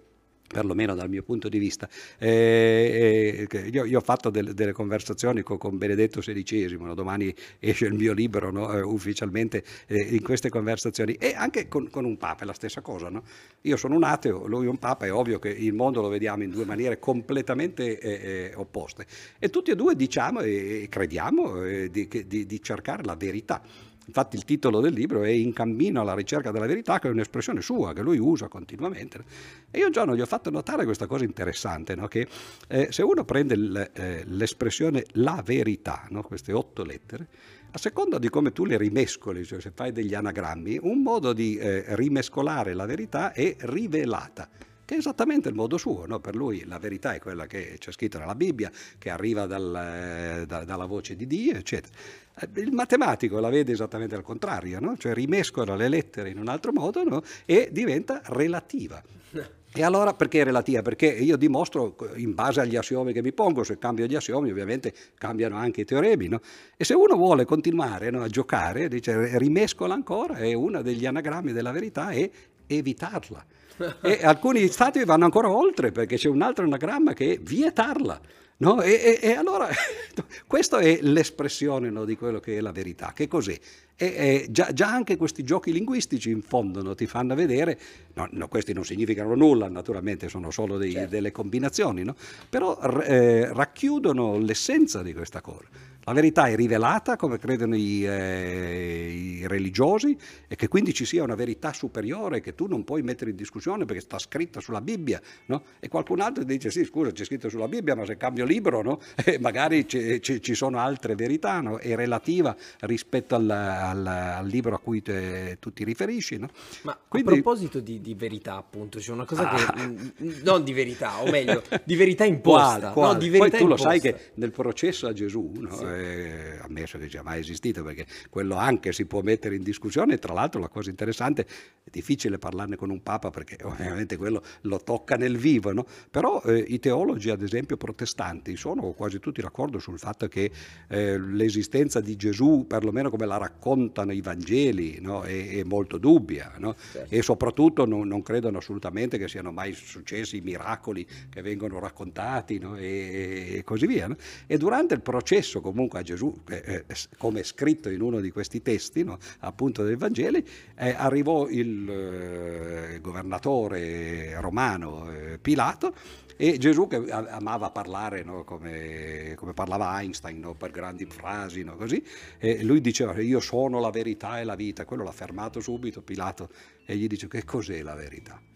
[0.53, 1.89] perlomeno dal mio punto di vista.
[2.19, 6.95] Eh, eh, io, io, ho fatto delle, delle conversazioni con, con, Benedetto XVI, no?
[6.95, 8.73] domani esce il mio libro no?
[8.73, 12.81] eh, ufficialmente eh, in queste conversazioni, e anche con, con, un Papa è la stessa
[12.81, 13.09] cosa.
[13.09, 13.23] No?
[13.63, 16.51] Io sono un ateo, lui un Papa, è ovvio che il mondo lo vediamo in
[16.51, 19.07] due maniere completamente eh, eh, opposte.
[19.39, 23.63] E tutti e due diciamo e crediamo di, di, di cercare la verità.
[24.07, 27.61] Infatti il titolo del libro è In cammino alla ricerca della verità, che è un'espressione
[27.61, 29.23] sua, che lui usa continuamente.
[29.71, 32.09] E io un giorno gli ho fatto notare questa cosa interessante, no?
[32.09, 32.27] che
[32.69, 36.23] eh, se uno prende eh, l'espressione la verità, no?
[36.23, 37.29] queste otto lettere,
[37.73, 41.57] a seconda di come tu le rimescoli, cioè se fai degli anagrammi, un modo di
[41.57, 44.49] eh, rimescolare la verità è rivelata
[44.91, 46.05] che è esattamente il modo suo.
[46.05, 46.19] No?
[46.19, 50.47] Per lui la verità è quella che c'è scritto nella Bibbia, che arriva dal, eh,
[50.47, 51.95] da, dalla voce di Dio, eccetera.
[52.41, 54.97] Eh, il matematico la vede esattamente al contrario, no?
[54.97, 57.23] cioè rimescola le lettere in un altro modo no?
[57.45, 59.03] e diventa relativa.
[59.73, 60.83] E allora perché è relativa?
[60.83, 64.93] Perché io dimostro in base agli assiomi che mi pongo, se cambio gli assiomi ovviamente
[65.17, 66.41] cambiano anche i teoremi, no?
[66.77, 71.53] E se uno vuole continuare no, a giocare, dice rimescola ancora e uno degli anagrammi
[71.53, 72.29] della verità è
[72.67, 73.47] evitarla.
[74.03, 78.21] e alcuni stati vanno ancora oltre perché c'è un altro anagramma che è vietarla.
[78.61, 78.83] No?
[78.83, 79.69] E, e, e, allora
[80.47, 83.13] questa è l'espressione no, di quello che è la verità.
[83.15, 83.59] Che cos'è?
[83.97, 87.79] E, già, già, anche questi giochi linguistici in fondo no, ti fanno vedere,
[88.15, 91.11] no, questi non significano nulla naturalmente, sono solo dei, certo.
[91.11, 92.05] delle combinazioni,
[92.49, 95.90] però eh, racchiudono l'essenza di questa cosa.
[96.05, 100.17] La verità è rivelata, come credono i, eh, i, religiosi,
[100.49, 103.85] e che quindi ci sia una verità superiore che tu non puoi mettere in discussione
[103.85, 105.21] perché sta scritta sulla Bibbia.
[105.47, 105.63] No?
[105.79, 108.99] E qualcun altro dice: Sì, scusa, c'è scritto sulla Bibbia, ma se cambio libro, no?
[109.41, 111.77] magari ci, sono altre verità, no?
[111.77, 116.39] è relativa rispetto alla, al, al libro a cui te, tu ti riferisci.
[116.39, 116.49] No?
[116.83, 117.29] Ma Quindi...
[117.29, 119.73] a proposito di, di, verità, appunto, c'è una cosa ah.
[119.75, 120.13] che...
[120.45, 122.79] non di verità, o meglio, di verità imposta.
[122.79, 123.13] Quale, quale?
[123.13, 123.85] No, di verità Poi tu imposta.
[123.85, 125.77] lo sai che nel processo a Gesù, no?
[125.77, 125.90] sì.
[125.95, 130.33] Eh, ammesso che sia mai esistito, perché quello anche si può mettere in discussione, tra
[130.33, 131.47] l'altro la cosa interessante,
[131.83, 135.87] è difficile parlarne con un papa perché ovviamente quello lo tocca nel vivo, no?
[136.11, 140.51] però eh, i teologi ad esempio protestanti sono quasi tutti d'accordo sul fatto che
[140.89, 145.23] eh, l'esistenza di Gesù, perlomeno come la raccontano i Vangeli, no?
[145.23, 146.75] è, è, molto dubbia no?
[146.93, 147.15] certo.
[147.15, 152.61] e soprattutto non, non, credono assolutamente che siano mai successi i miracoli che vengono raccontati
[152.77, 154.15] e, e, così via.
[154.47, 156.85] E durante il processo comunque a Gesù, eh,
[157.17, 159.07] come è scritto in uno di questi testi,
[159.41, 165.95] appunto dei Vangeli, eh, arrivò il eh, governatore romano eh, Pilato
[166.37, 171.77] e Gesù che amava parlare no, come, come, parlava Einstein no, per grandi frasi, no,
[171.77, 172.03] così,
[172.39, 176.49] e lui diceva io sono la verità e la vita, quello l'ha fermato subito Pilato
[176.87, 178.50] e gli dice che cos'è la verità?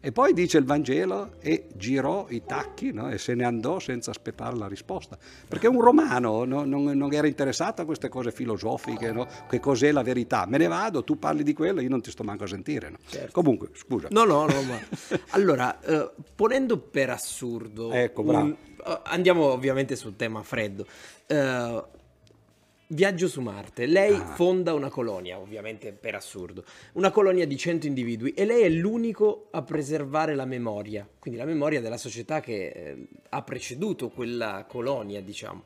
[0.00, 3.10] E poi dice il Vangelo e girò i tacchi no?
[3.10, 5.18] e se ne andò senza aspettare la risposta.
[5.48, 6.64] Perché un romano no?
[6.64, 9.26] non, non, era interessato a queste cose filosofiche, no?
[9.48, 10.46] che cos'è la verità.
[10.46, 12.92] Me ne vado, tu parli di quello, io non ti sto manco a sentire.
[13.06, 13.32] Certo.
[13.32, 14.08] Comunque, scusa.
[14.10, 14.78] No, no, no, ma...
[15.30, 17.90] allora, eh, ponendo per assurdo...
[17.90, 18.56] Ecco, un...
[18.86, 20.86] Eh, andiamo ovviamente sul tema freddo.
[21.26, 21.82] Uh,
[22.88, 23.86] Viaggio su Marte.
[23.86, 24.24] Lei ah.
[24.34, 29.48] fonda una colonia, ovviamente per assurdo, una colonia di 100 individui e lei è l'unico
[29.50, 35.20] a preservare la memoria, quindi la memoria della società che eh, ha preceduto quella colonia,
[35.20, 35.64] diciamo.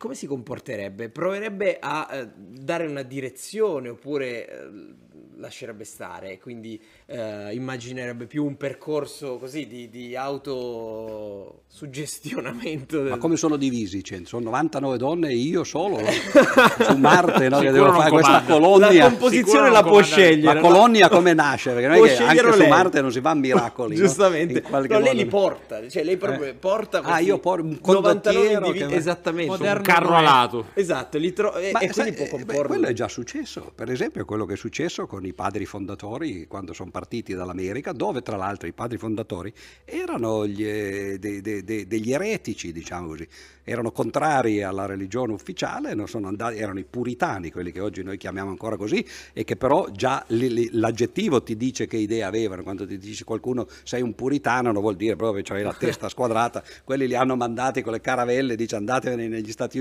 [0.00, 1.10] Come si comporterebbe?
[1.10, 4.94] Proverebbe a eh, dare una direzione oppure eh,
[5.40, 13.02] lascerebbe stare, quindi eh, immaginerebbe più un percorso così di, di autosuggestionamento.
[13.02, 13.10] Del...
[13.10, 14.04] Ma come sono divisi?
[14.04, 18.92] Cioè, sono 99 donne e io solo su Marte no, che devo fare questa colonia.
[18.92, 20.54] La composizione la può scegliere.
[20.54, 21.72] La colonia come nasce?
[21.72, 22.52] Perché non è che anche lei.
[22.52, 23.96] su Marte non si fa miracoli.
[24.00, 24.62] Giustamente.
[24.68, 24.80] No?
[24.80, 26.54] No, lei li porta, cioè lei proprio eh.
[26.54, 28.86] porta Ah, io porto un condottiero che...
[28.86, 29.52] Esattamente.
[29.52, 29.58] un
[29.92, 30.66] carro alato.
[30.74, 31.54] Esatto, tro...
[31.56, 32.66] e, e quindi può comporre.
[32.66, 33.72] quello è già successo.
[33.74, 38.22] Per esempio quello che è successo con i padri fondatori quando sono partiti dall'America, dove
[38.22, 39.52] tra l'altro i padri fondatori
[39.84, 43.26] erano gli, eh, de, de, de, degli eretici, diciamo così,
[43.64, 48.76] erano contrari alla religione ufficiale, andati, erano i puritani, quelli che oggi noi chiamiamo ancora
[48.76, 52.98] così, e che però già li, li, l'aggettivo ti dice che idee avevano, quando ti
[52.98, 57.06] dice qualcuno sei un puritano non vuol dire proprio che hai la testa squadrata, quelli
[57.06, 59.79] li hanno mandati con le caravelle, dice andatevene negli Stati Uniti,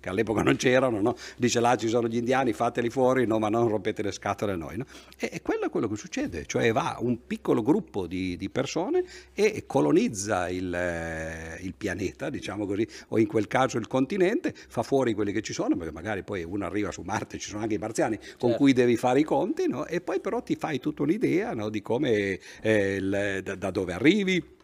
[0.00, 1.16] che all'epoca non c'erano, no?
[1.36, 4.56] dice là ci sono gli indiani, fateli fuori, no, ma non rompete le scatole a
[4.56, 4.76] noi.
[4.76, 4.84] No?
[5.18, 9.04] E, e, quello è quello che succede, cioè va un piccolo gruppo di, di persone
[9.34, 14.82] e colonizza il, eh, il, pianeta, diciamo così, o in quel caso il continente, fa
[14.82, 17.74] fuori quelli che ci sono, perché magari poi uno arriva su Marte, ci sono anche
[17.74, 18.56] i marziani con certo.
[18.56, 19.86] cui devi fare i conti, no?
[19.86, 21.68] e poi però ti fai tutta un'idea no?
[21.68, 24.56] di come, eh, il, da, da dove arrivi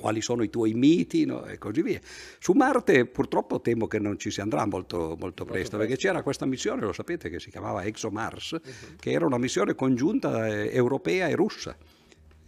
[0.00, 1.44] quali sono i tuoi miti no?
[1.44, 2.00] e così via.
[2.38, 6.46] Su Marte purtroppo temo che non ci si andrà molto, molto presto, perché c'era questa
[6.46, 8.96] missione, lo sapete, che si chiamava ExoMars, uh-huh.
[8.98, 11.76] che era una missione congiunta eh, europea e russa.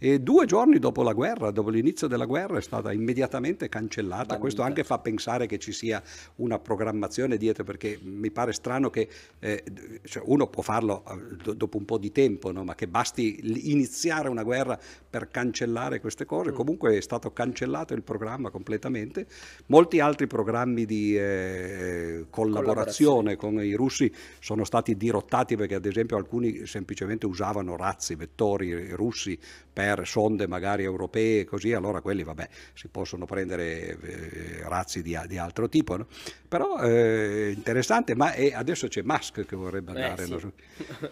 [0.05, 4.15] E due giorni dopo la guerra, dopo l'inizio della guerra, è stata immediatamente cancellata.
[4.23, 4.37] Banita.
[4.37, 6.03] Questo anche fa pensare che ci sia
[6.35, 9.07] una programmazione dietro, perché mi pare strano che
[9.39, 9.63] eh,
[10.03, 12.65] cioè uno può farlo eh, dopo un po' di tempo, no?
[12.65, 14.77] ma che basti iniziare una guerra
[15.09, 16.51] per cancellare queste cose.
[16.51, 16.55] Mm.
[16.55, 19.25] Comunque è stato cancellato il programma completamente.
[19.67, 26.17] Molti altri programmi di eh, collaborazione con i russi sono stati dirottati perché ad esempio
[26.17, 29.39] alcuni semplicemente usavano razzi, vettori russi
[29.71, 35.37] per sonde magari europee così, allora quelli vabbè si possono prendere eh, razzi di, di,
[35.37, 35.97] altro tipo.
[35.97, 36.07] No?
[36.47, 40.23] Però eh, interessante, ma è, adesso c'è Musk che vorrebbe eh, andare.
[40.23, 40.31] Eh, sì.
[40.31, 40.51] no?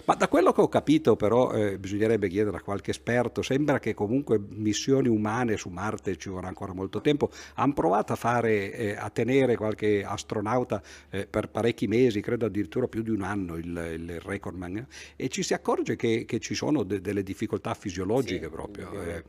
[0.05, 3.93] Ma da quello che ho capito però eh, bisognerebbe chiedere a qualche esperto, sembra che
[3.93, 7.29] comunque missioni umane su Marte ci vorrà ancora molto tempo.
[7.55, 10.81] Hanno provato a fare, eh, a tenere qualche astronauta
[11.29, 15.53] per parecchi mesi, credo addirittura più di un anno il, il recordman, e ci si
[15.53, 18.45] accorge che, che ci sono de, delle difficoltà fisiologiche.
[18.45, 18.70] Sì proprio.
[18.79, 19.23] Eh.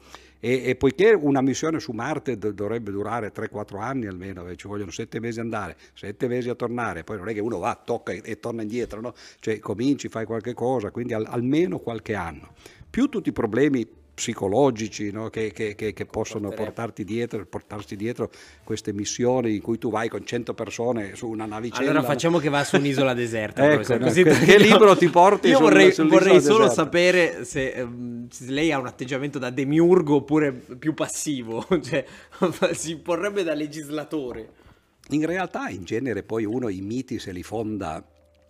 [0.45, 4.67] E, e, poiché una missione su Marte do, dovrebbe durare 3-4 anni almeno, eh, ci
[4.67, 8.11] vogliono 7 mesi andare, 7 mesi a tornare, poi non è che uno va, tocca
[8.11, 9.15] e, e torna indietro, no?
[9.39, 12.55] cioè cominci, fai qualche cosa, quindi al, almeno qualche anno.
[12.91, 15.31] Più tutti i problemi psicologici no?
[15.31, 18.31] che, che, che, che possono portarti dietro, portarsi dietro
[18.63, 21.91] queste missioni in cui tu vai con 100 persone su una navicella.
[21.91, 23.65] Allora facciamo che va su un'isola deserta.
[23.73, 25.49] ecco, no, così che, libro ti porti?
[25.49, 26.83] Io vorrei, vorrei solo deserta.
[26.83, 32.05] sapere se, um, se, lei ha un atteggiamento da demiurgo oppure più passivo, cioè
[32.73, 34.61] si porrebbe da legislatore.
[35.11, 38.03] In realtà in genere poi uno i miti se li fonda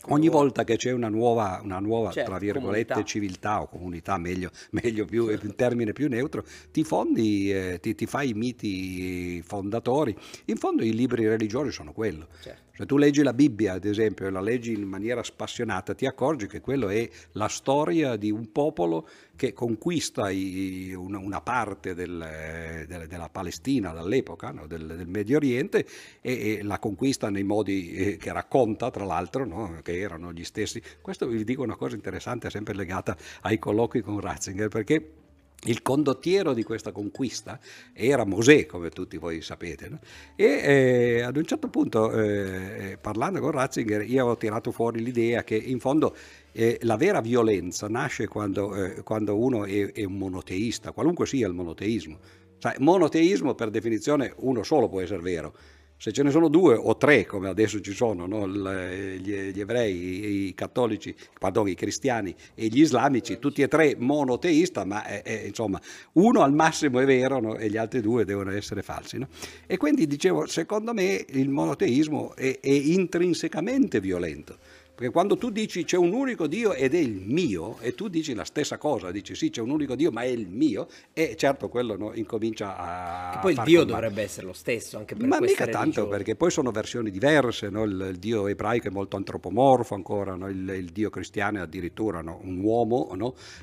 [0.08, 3.04] Ogni volta che c'è una nuova, una nuova certo, tra virgolette, comunità.
[3.04, 8.06] civiltà o comunità, meglio, meglio più, un termine più neutro, ti fondi, eh, ti, ti,
[8.06, 10.16] fai i miti fondatori.
[10.46, 12.26] In fondo i libri religiosi sono quello.
[12.40, 12.71] Certo.
[12.74, 16.46] Se tu leggi la Bibbia, ad esempio, e la leggi in maniera spassionata, ti accorgi
[16.46, 19.06] che quello è la storia di un popolo
[19.36, 24.66] che conquista i, una, una, parte del, del, della Palestina dall'epoca, no?
[24.66, 25.86] del, del, Medio Oriente,
[26.22, 29.80] e, e, la conquista nei modi eh, che racconta, tra l'altro, no?
[29.82, 30.80] che erano gli stessi.
[31.02, 35.21] Questo vi dico una cosa interessante, sempre legata ai colloqui con Ratzinger, perché
[35.64, 37.58] il condottiero di questa conquista
[37.92, 39.98] era Mosè, come tutti voi sapete, no?
[40.34, 45.44] e eh, ad un certo punto, eh, parlando con Ratzinger, io avevo tirato fuori l'idea
[45.44, 46.16] che in fondo
[46.50, 51.46] eh, la vera violenza nasce quando, eh, quando uno è, è, un monoteista, qualunque sia
[51.46, 52.18] il monoteismo.
[52.58, 55.54] Cioè, monoteismo per definizione uno solo può essere vero,
[56.02, 58.48] se ce ne sono due o tre, come adesso ci sono, no?
[58.48, 65.04] gli, ebrei, i cattolici, pardon, i cristiani e gli islamici, tutti e tre monoteisti, ma
[65.04, 65.80] è, è, insomma
[66.14, 67.56] uno al massimo è vero no?
[67.56, 69.16] e gli altri due devono essere falsi.
[69.16, 69.28] No?
[69.64, 74.58] E quindi dicevo, secondo me il monoteismo è, è intrinsecamente violento
[75.02, 78.34] perché quando tu dici c'è un unico Dio ed è il mio, e tu dici
[78.34, 81.68] la stessa cosa, dici sì c'è un unico Dio ma è il mio, e certo
[81.68, 83.32] quello no, incomincia a...
[83.32, 83.86] Che poi il Dio combattere.
[83.86, 85.92] dovrebbe essere lo stesso anche per Ma mica religioni.
[85.92, 87.82] tanto, perché poi sono versioni diverse, no?
[87.82, 90.48] il, il, Dio ebraico è molto antropomorfo ancora, no?
[90.48, 93.12] il, il, Dio cristiano è addirittura un uomo,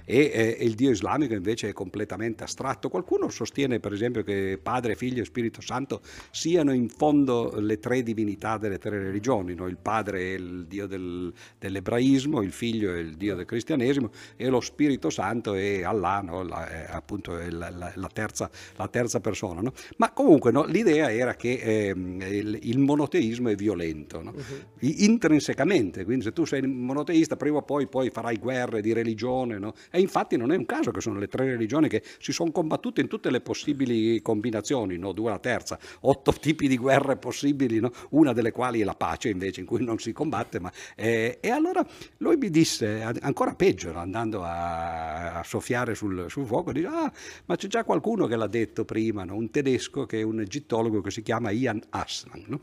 [0.03, 2.89] e, e, e, il Dio islamico invece è completamente astratto.
[2.89, 8.03] Qualcuno sostiene per esempio che Padre, Figlio e Spirito Santo siano in fondo le tre
[8.03, 11.27] divinità delle tre religioni, il Padre è il Dio del
[11.57, 16.43] dell'ebraismo, il figlio è il Dio del cristianesimo e lo Spirito Santo è Allah, no?
[16.43, 19.61] la, è appunto è la, la, la, terza, la, terza, persona.
[19.61, 19.73] No?
[19.97, 24.33] Ma comunque no, l'idea era che eh, il, il, monoteismo è violento, uh-huh.
[24.79, 29.59] intrinsecamente, quindi se tu sei monoteista prima o poi, poi farai guerre di religione
[29.91, 33.01] e infatti non è un caso che sono le tre religioni che si sono combattute
[33.01, 35.11] in tutte le possibili combinazioni, no?
[35.11, 39.61] due alla terza, otto tipi di guerre possibili, una delle quali è la pace invece
[39.61, 41.85] in cui non si combatte ma è e allora
[42.17, 47.11] lui mi disse, ancora peggio, andando a, a soffiare sul, sul, fuoco, dice, ah,
[47.45, 49.35] ma c'è già qualcuno che l'ha detto prima, no?
[49.35, 52.43] un tedesco che è un egittologo che si chiama Ian Aslan.
[52.47, 52.59] No?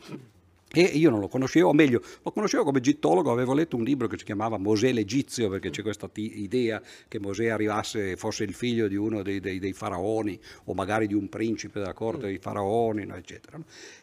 [0.73, 4.09] E io non lo conoscevo, o meglio, lo conoscevo come egittologo, avevo letto un libro
[4.09, 8.53] che si chiamava Mosè l'Egizio, perché c'è questa t- idea che Mosè arrivasse, fosse il
[8.53, 12.39] figlio di uno dei, dei, dei, faraoni, o magari di un principe della corte dei
[12.39, 13.59] faraoni, eccetera.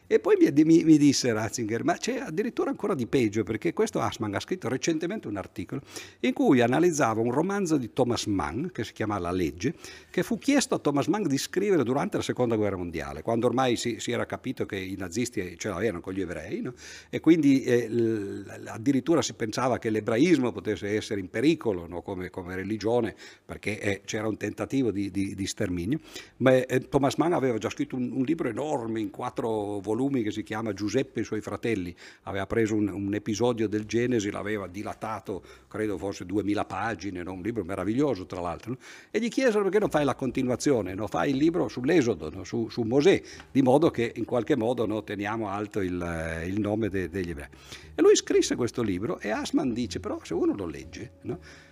[0.05, 4.01] E poi mi, mi, mi, disse Ratzinger, ma c'è addirittura ancora di peggio, perché questo
[4.01, 5.81] Asman ha scritto recentemente un articolo
[6.19, 9.73] in cui analizzava un romanzo di Thomas Mann, che si chiama La legge,
[10.11, 13.77] che fu chiesto a Thomas Mann di scrivere durante la seconda guerra mondiale, quando ormai
[13.77, 16.73] si, si era capito che i nazisti ce l'avevano con gli ebrei, no?
[17.09, 22.01] e quindi eh, l, addirittura si pensava che l'ebraismo potesse essere in pericolo no?
[22.01, 25.99] come, come, religione, perché eh, c'era un tentativo di, di, di sterminio.
[26.37, 30.23] Ma eh, Thomas Mann aveva già scritto un, un libro enorme in quattro volumi volumi
[30.23, 31.95] che si chiama Giuseppe e i suoi fratelli.
[32.23, 37.33] Aveva preso un, un episodio del Genesi, l'aveva dilatato, credo fosse 2000 pagine, no?
[37.33, 38.71] un libro meraviglioso tra l'altro.
[38.71, 38.77] No?
[39.11, 41.07] E gli chiesero perché non fai la continuazione, no?
[41.07, 43.21] fai il libro sull'Esodo, su, su, Mosè,
[43.51, 47.47] di modo che in qualche modo teniamo alto il, il nome de, degli ebrei.
[47.95, 51.11] E lui scrisse questo libro e Asman dice, però se uno lo legge,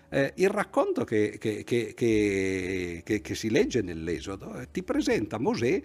[0.10, 5.82] eh, il racconto che, che, che, che, si legge nell'Esodo eh, ti presenta Mosè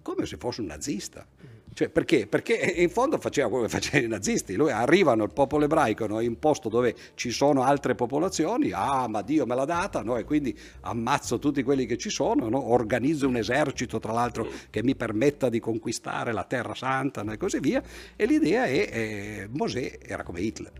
[0.00, 1.26] come se fosse un nazista.
[1.74, 2.28] Cioè, perché?
[2.28, 4.54] Perché in fondo faceva quello che facevano i nazisti.
[4.54, 9.08] Lui arrivano, il popolo ebraico, no, in un posto dove ci sono altre popolazioni, ah,
[9.08, 12.70] ma Dio me l'ha data, no, e quindi ammazzo tutti quelli che ci sono, no,
[12.70, 17.58] organizzo un esercito, tra l'altro, che mi permetta di conquistare la Terra Santa e così
[17.58, 17.82] via.
[18.14, 20.72] E l'idea è, eh, Mosè era come Hitler.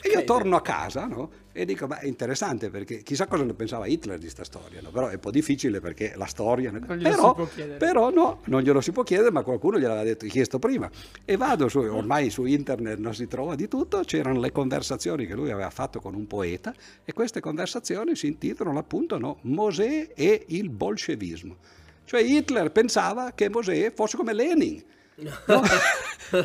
[0.00, 1.30] E io torno a casa no?
[1.58, 4.90] E dico, ma è interessante perché chissà cosa ne pensava Hitler di questa storia, no?
[4.90, 6.70] però è un po' difficile perché la storia...
[6.70, 10.88] Però, però, no, non glielo si può chiedere, ma qualcuno gliel'aveva detto, chiesto prima.
[11.24, 15.34] E vado su, ormai su internet non si trova di tutto, c'erano le conversazioni che
[15.34, 16.72] lui aveva fatto con un poeta
[17.04, 21.56] e queste conversazioni si intitolano appunto no, Mosè e il bolscevismo.
[22.04, 24.80] Cioè Hitler pensava che Mosè fosse come Lenin
[25.20, 25.62] No?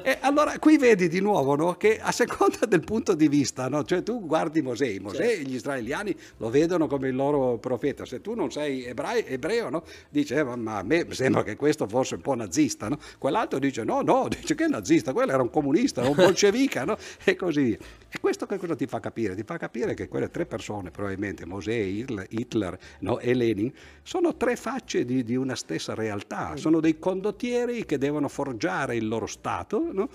[0.02, 1.76] e allora qui vedi di nuovo no?
[1.76, 3.84] che a seconda del punto di vista, no?
[3.84, 5.50] cioè tu guardi Mosè, Mosè certo.
[5.50, 9.84] gli israeliani lo vedono come il loro profeta, se tu non sei ebrei, ebreo, no?
[10.10, 12.98] dice eh, ma a me sembra che questo fosse un po' nazista, no?
[13.20, 16.98] quell'altro dice no, no, dice che è nazista, quello era un comunista, un bolscevica no?
[17.24, 17.78] e così via.
[18.10, 19.36] E questo che cosa ti fa capire?
[19.36, 22.78] Ti fa capire che quelle tre persone, probabilmente Mosè, Hitler, Hitler
[23.20, 23.72] e Lenin,
[24.04, 28.63] sono tre facce di, di una stessa realtà, sono dei condottieri che devono forgiare
[28.96, 30.10] il loro Stato, no?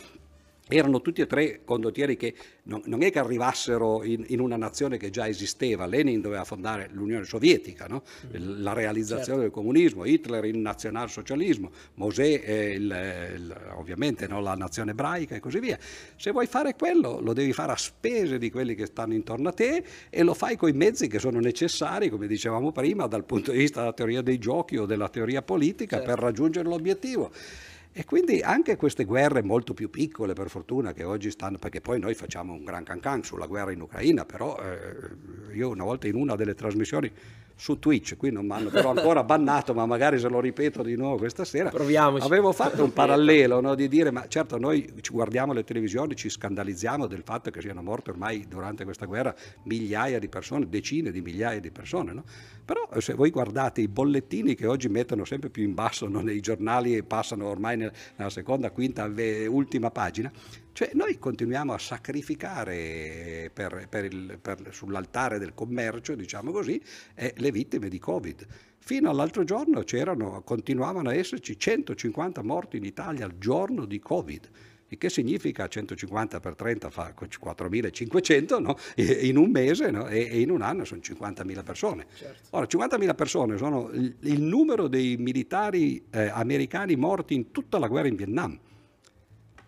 [0.69, 2.35] erano tutti e tre condottieri che
[2.65, 6.91] non, non è che arrivassero in, in, una nazione che già esisteva, Lenin doveva fondare
[6.93, 8.03] l'Unione Sovietica, no?
[8.27, 8.63] Mm.
[8.63, 9.41] la realizzazione certo.
[9.41, 14.41] del comunismo, Hitler il nazionalsocialismo, Mosè eh, il, il, ovviamente no?
[14.41, 15.79] la nazione ebraica e così via.
[16.17, 19.53] Se vuoi fare quello lo devi fare a spese di quelli che stanno intorno a
[19.53, 23.53] te e lo fai con i mezzi che sono necessari, come dicevamo prima, dal punto
[23.53, 26.11] di vista della teoria dei giochi o della teoria politica certo.
[26.11, 27.31] per raggiungere l'obiettivo.
[27.93, 31.99] E quindi anche queste guerre molto più piccole, per fortuna, che oggi stanno, perché poi
[31.99, 36.14] noi facciamo un gran cancan sulla guerra in Ucraina, però eh, io una volta in
[36.14, 37.11] una delle trasmissioni
[37.59, 40.95] su Twitch, qui non mi hanno però ancora bannato, ma magari se lo ripeto di
[40.95, 42.24] nuovo questa sera, Proviamoci.
[42.24, 46.30] avevo fatto un parallelo no, di dire, ma certo noi ci guardiamo le televisioni, ci
[46.30, 49.34] scandalizziamo del fatto che siano morte ormai durante questa guerra
[49.64, 52.22] migliaia di persone, decine di migliaia di persone, no?
[52.64, 56.41] però se voi guardate i bollettini che oggi mettono sempre più in basso no, nei
[56.41, 59.11] giornali e passano ormai nella seconda, quinta,
[59.49, 60.31] ultima pagina,
[60.72, 66.81] cioè noi continuiamo a sacrificare per, per il, per, sull'altare del commercio, diciamo così,
[67.14, 68.47] eh, le vittime di Covid.
[68.79, 69.83] Fino all'altro giorno
[70.45, 74.49] continuavano a esserci 150 morti in Italia al giorno di Covid
[74.89, 78.76] il che significa 150 per 30 fa 4.500 no?
[78.97, 80.07] in un mese no?
[80.07, 82.07] e, in un anno sono 50.000 persone.
[82.14, 82.57] Certo.
[82.57, 88.09] Ora, 50.000 persone sono il, numero dei militari eh, americani morti in tutta la guerra
[88.09, 88.59] in Vietnam.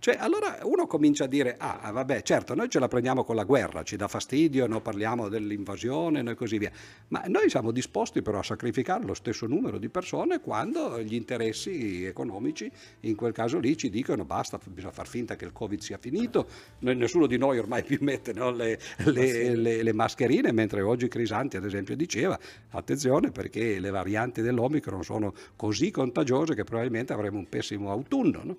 [0.01, 3.45] Cioè, allora uno comincia a dire, ah, vabbè, certo, noi ce la prendiamo con la
[3.45, 6.71] guerra, ci dà fastidio, noi parliamo dell'invasione e così via,
[7.09, 12.03] ma noi siamo disposti però a sacrificare lo stesso numero di persone quando gli interessi
[12.07, 15.99] economici in quel caso lì ci dicono basta, bisogna far finta che il Covid sia
[15.99, 16.47] finito,
[16.79, 21.59] nessuno di noi ormai più mette no, le, le, le, le, mascherine, mentre oggi Crisanti
[21.59, 22.39] ad esempio diceva,
[22.71, 28.41] attenzione perché le varianti dell'Omicron sono così contagiose che probabilmente avremo un pessimo autunno.
[28.45, 28.57] No?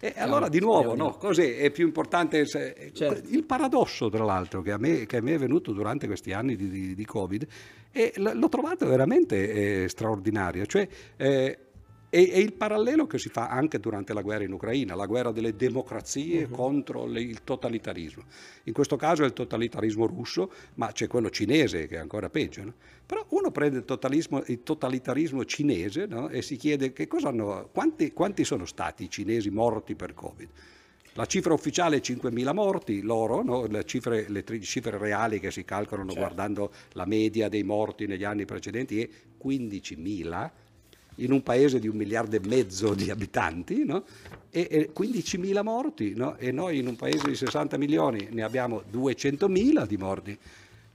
[0.00, 1.16] E allora di nuovo nuovo, no?
[1.16, 2.46] Così è più importante.
[2.46, 3.28] Certo.
[3.28, 6.56] Il paradosso, tra l'altro, che a, me, che a, me, è venuto durante questi anni
[6.56, 7.46] di, di, di Covid,
[7.92, 10.66] e l'ho trovato veramente eh, straordinario.
[10.66, 11.58] Cioè, eh,
[12.10, 15.30] è, è, il parallelo che si fa anche durante la guerra in Ucraina, la guerra
[15.30, 16.50] delle democrazie uh-huh.
[16.50, 18.24] contro le, il totalitarismo.
[18.64, 22.64] In questo caso è il totalitarismo russo, ma c'è quello cinese che è ancora peggio.
[22.64, 22.74] No?
[23.06, 26.28] Però uno prende il, il totalitarismo cinese no?
[26.28, 26.92] e si chiede
[27.22, 30.48] hanno, quanti, quanti sono stati i cinesi morti per Covid.
[31.14, 33.66] La cifra ufficiale è 5.000 morti, loro, no?
[33.66, 36.24] le, cifre, le tri- cifre, reali che si calcolano certo.
[36.24, 39.08] guardando la media dei morti negli anni precedenti è
[39.42, 40.50] 15.000
[41.16, 44.04] in un paese di un miliardo e mezzo di abitanti, no?
[44.50, 46.36] e, e 15.000 morti, no?
[46.36, 50.38] e noi in un paese di 60 milioni ne abbiamo 200.000 di morti.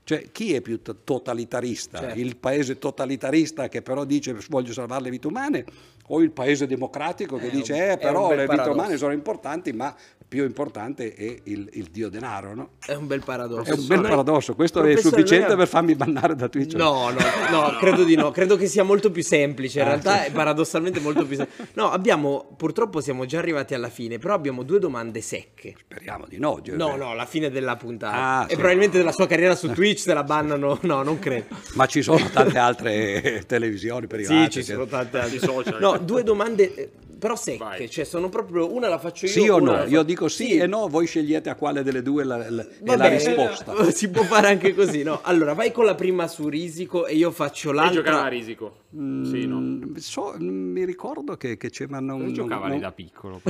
[0.06, 1.98] Cioè, chi è più totalitarista?
[1.98, 2.18] Certo.
[2.20, 5.64] Il paese totalitarista che però dice voglio salvare le vite umane
[6.08, 9.92] o il paese democratico che eh, dice eh, però le vite umane sono importanti ma
[10.28, 12.70] più importante è il, il dio denaro, no?
[12.84, 13.70] È un bel paradosso.
[13.70, 16.74] È un bel paradosso, questo è sufficiente per farmi bannare da Twitch?
[16.74, 17.18] No, no,
[17.50, 20.28] no, credo di no, credo che sia molto più semplice, in ah, realtà sì.
[20.28, 21.70] è paradossalmente molto più semplice.
[21.74, 25.74] No, abbiamo, purtroppo siamo già arrivati alla fine, però abbiamo due domande secche.
[25.78, 26.60] Speriamo di no.
[26.72, 28.16] No, no, la fine della puntata.
[28.16, 28.54] Ah, e sì.
[28.54, 31.54] probabilmente della sua carriera su Twitch te la bannano, no, non credo.
[31.74, 34.50] Ma ci sono tante altre televisioni private.
[34.50, 35.78] Sì, ci sono tante altre social.
[35.80, 37.90] No, due domande però secche, Vai.
[37.90, 39.32] cioè sono proprio una la faccio io.
[39.32, 39.84] Sì o no?
[39.84, 42.96] Io dico sì, sì, e no, voi scegliete a quale delle due la, la, è
[42.96, 43.74] la risposta.
[43.96, 45.20] Si può fare anche così, no?
[45.22, 47.94] Allora, vai con la prima su Risico e io faccio l'altra.
[47.94, 48.76] Io giocava a Risico.
[48.98, 49.80] Mm, sì, no?
[49.96, 52.20] So, mi ricordo che, che c'è, ma non...
[52.20, 53.40] non giocava lì da piccolo,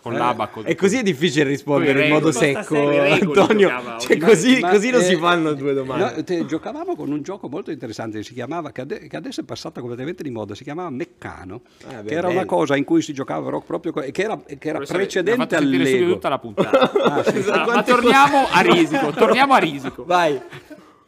[0.00, 0.64] con eh, l'abaco.
[0.64, 3.70] E così è difficile rispondere in modo secco, Antonio.
[3.98, 6.16] Cioè, così, ma, così non eh, si fanno due domande.
[6.16, 9.44] No, te, giocavamo con un gioco molto interessante, si chiamava, che, ade- che adesso è
[9.44, 12.38] passato completamente di moda, si chiamava Meccano, ah, beh, che era bello.
[12.38, 16.14] una cosa in cui si giocava proprio, che era, che era precedente al Lego.
[16.14, 16.92] tutta la puntata.
[17.02, 17.36] ah, sì.
[17.36, 17.72] esatto.
[17.72, 20.04] Ma torniamo a Risico, torniamo a Risico.
[20.04, 20.40] Vai.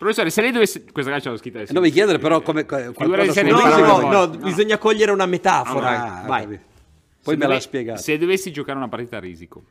[0.01, 0.83] Professore, se lei dovesse.
[0.91, 1.75] Questa qua c'è scritto adesso.
[1.75, 2.65] Non mi chiedere, però, come.
[2.65, 6.23] qualcosa no, no, no, no, bisogna cogliere una metafora.
[6.23, 6.47] Ah, Vai.
[6.47, 6.59] Poi
[7.23, 8.01] se me l'ha spiegato.
[8.01, 9.63] Se dovessi giocare una partita a risico,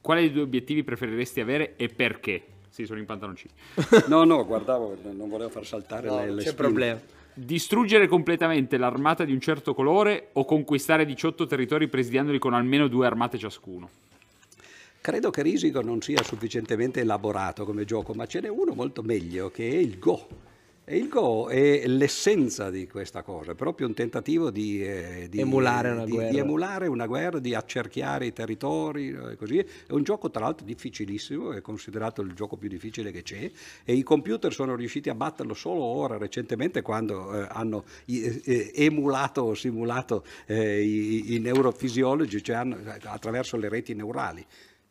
[0.00, 2.42] quali dei due obiettivi preferiresti avere e perché?
[2.70, 3.52] Sì, sono in pantaloncini.
[4.08, 6.54] no, no, guardavo, non volevo far saltare no, le, le c'è spine.
[6.54, 7.00] problema.
[7.32, 13.06] Distruggere completamente l'armata di un certo colore o conquistare 18 territori presidiandoli con almeno due
[13.06, 13.88] armate ciascuno?
[15.06, 19.52] Credo che Risico non sia sufficientemente elaborato come gioco, ma ce n'è uno molto meglio
[19.52, 20.26] che è il Go.
[20.84, 25.38] E il Go è l'essenza di questa cosa, è proprio un tentativo di, eh, di,
[25.38, 29.58] emulare, una di, di, emulare una guerra, di accerchiare i territori e così.
[29.58, 33.48] È un gioco tra l'altro difficilissimo, è considerato il gioco più difficile che c'è
[33.84, 38.72] e i computer sono riusciti a batterlo solo ora, recentemente, quando eh, hanno eh, eh
[38.74, 44.44] emulato o simulato eh, i, i, neurofisiologi, cioè hanno, attraverso le reti neurali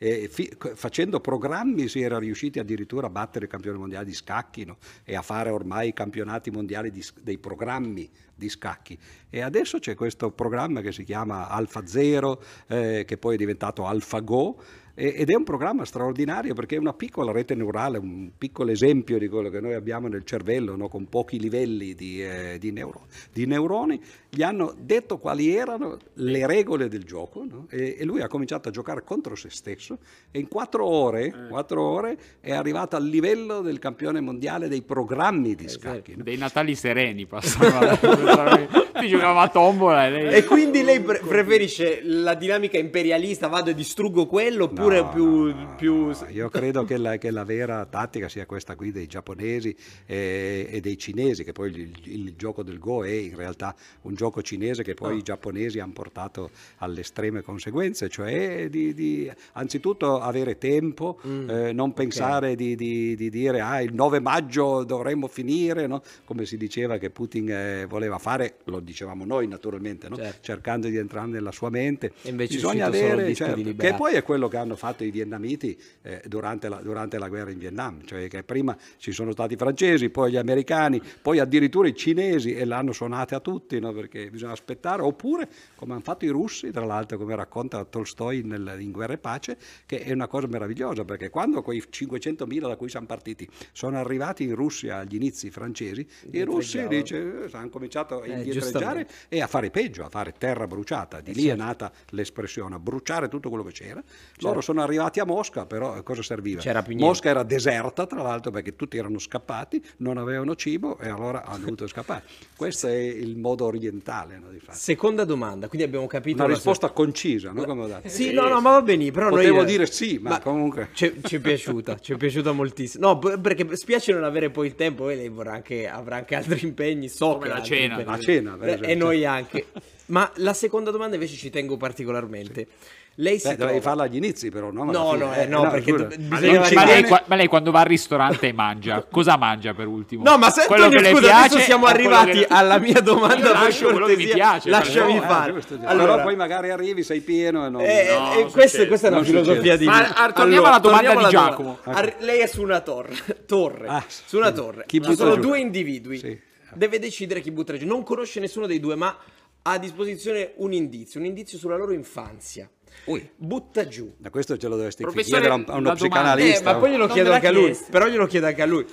[0.05, 4.63] E fi- facendo programmi si era riusciti addirittura a battere il campione mondiale di scacchi
[4.63, 4.77] no?
[5.03, 8.95] e a fare ormai i campionati mondiali di, dei programmi di scacchi.
[9.31, 13.87] E adesso c'è questo programma che si chiama Alfa Zero, eh, che poi è diventato
[13.87, 19.17] AlphaGo ed è un programma straordinario perché è una piccola rete neurale, un piccolo esempio
[19.17, 20.87] di quello che noi abbiamo nel cervello, no?
[20.87, 24.01] con pochi livelli di, eh, di, neuro, di, neuroni,
[24.35, 27.67] gli hanno detto quali erano le regole del gioco no?
[27.69, 31.47] e, e, lui ha cominciato a giocare contro se stesso e in quattro ore, eh.
[31.47, 36.17] quattro ore è arrivato al livello del campione mondiale dei programmi di eh, scacchi.
[36.17, 36.23] No?
[36.23, 37.95] Dei Natali sereni passavano,
[38.99, 40.05] si giocava a tombola.
[40.05, 40.33] E, lei...
[40.33, 45.43] e quindi lei pre- preferisce la dinamica imperialista, vado e distruggo quello, oppure no, più,
[45.45, 46.11] no, più...
[46.31, 49.73] Io credo che la, che la, vera tattica sia questa qui dei giapponesi
[50.05, 54.13] e, e dei cinesi, che poi il, il, gioco del Go è in realtà un
[54.13, 60.19] gioco cinese che poi i giapponesi hanno portato alle estreme conseguenze, cioè di, di anzitutto
[60.19, 61.49] avere tempo, mm.
[61.49, 62.75] eh, non pensare okay.
[62.75, 66.01] di, di, dire ah, il 9 maggio dovremmo finire, no?
[66.25, 70.15] come si diceva che Putin eh, voleva fare, lo dicevamo noi naturalmente, no?
[70.15, 70.37] certo.
[70.41, 72.13] cercando di entrare nella sua mente.
[72.21, 76.21] E invece Bisogna avere, certo, che poi è quello che hanno fatto i vietnamiti eh,
[76.25, 80.09] durante, la, durante, la, guerra in Vietnam, cioè che prima ci sono stati i francesi,
[80.09, 83.91] poi gli americani, poi addirittura i cinesi e l'hanno suonate a tutti, no?
[83.91, 88.77] perché bisogna aspettare, oppure come hanno fatto i russi, tra l'altro come racconta Tolstoi nel,
[88.79, 92.89] in Guerra e Pace, che è una cosa meravigliosa, perché quando quei 500.000 da cui
[92.89, 98.27] siamo partiti sono arrivati in Russia agli inizi francesi, i russi dice, hanno cominciato a
[98.27, 101.61] eh, indietreggiare e a fare peggio, a fare terra bruciata, di eh, lì certo.
[101.61, 104.01] è nata l'espressione, a bruciare tutto quello che c'era.
[104.01, 104.47] Certo.
[104.47, 106.61] Loro sono arrivati a Mosca, però cosa serviva?
[107.05, 111.63] Mosca era deserta, tra l'altro, perché tutti erano scappati, non avevano cibo e allora hanno
[111.65, 112.23] dovuto scappare.
[112.55, 114.77] Questo è il modo orientale no, di fare.
[114.77, 116.43] Seconda domanda, quindi abbiamo capito...
[116.43, 116.95] Una risposta sua...
[116.95, 117.63] concisa, no?
[117.87, 118.07] Dato.
[118.07, 119.65] Sì, no, no, ma va bene, però Potevo noi...
[119.65, 120.89] dire sì, ma, ma comunque...
[120.93, 123.07] Ci, è piaciuta, ci è piaciuta moltissimo.
[123.07, 127.09] No, perché spiace non avere poi il tempo e lei anche, avrà anche altri impegni,
[127.09, 128.03] so Come la cena.
[128.03, 128.89] La cena, per esempio.
[128.89, 129.65] E noi anche.
[130.07, 132.67] Ma la seconda domanda invece ci tengo particolarmente.
[132.69, 133.03] Sì.
[133.17, 133.71] Lei si Beh, trova...
[133.71, 134.83] dovevi farla agli inizi però, no?
[134.83, 136.09] No, no, eh, no, no, perché do...
[136.27, 139.87] ma, lei, ma, lei, ma, lei, quando va al ristorante e mangia, cosa mangia per
[139.87, 140.23] ultimo?
[140.23, 142.47] No, ma se quello Antonio, che scusa, adesso siamo arrivati che...
[142.49, 144.69] alla mia domanda lascio quello che mi piace.
[144.69, 145.51] Lasciami no, fare.
[145.51, 145.89] Eh, giusto, giusto.
[145.89, 147.81] Allora, poi magari arrivi, sei pieno e non...
[147.81, 149.85] Eh, no, eh, questa, questa, è una filosofia di...
[149.85, 151.79] Ma torniamo alla domanda di Giacomo.
[152.19, 153.15] Lei è su una torre,
[153.47, 154.83] torre, ah, su una torre.
[154.87, 156.41] Ci sono due individui.
[156.73, 157.87] Deve decidere chi buttare giù.
[157.87, 159.17] Non conosce nessuno dei due, ma
[159.61, 162.69] ha a disposizione un indizio, un indizio sulla loro infanzia.
[163.05, 163.29] Ui.
[163.35, 164.13] Butta giù.
[164.17, 166.69] Da questo ce lo dovresti chiedere a, uno psicanalista.
[166.69, 167.77] Eh, ma poi glielo chiedo anche a lui.
[167.89, 168.85] Però glielo chiedo anche a lui.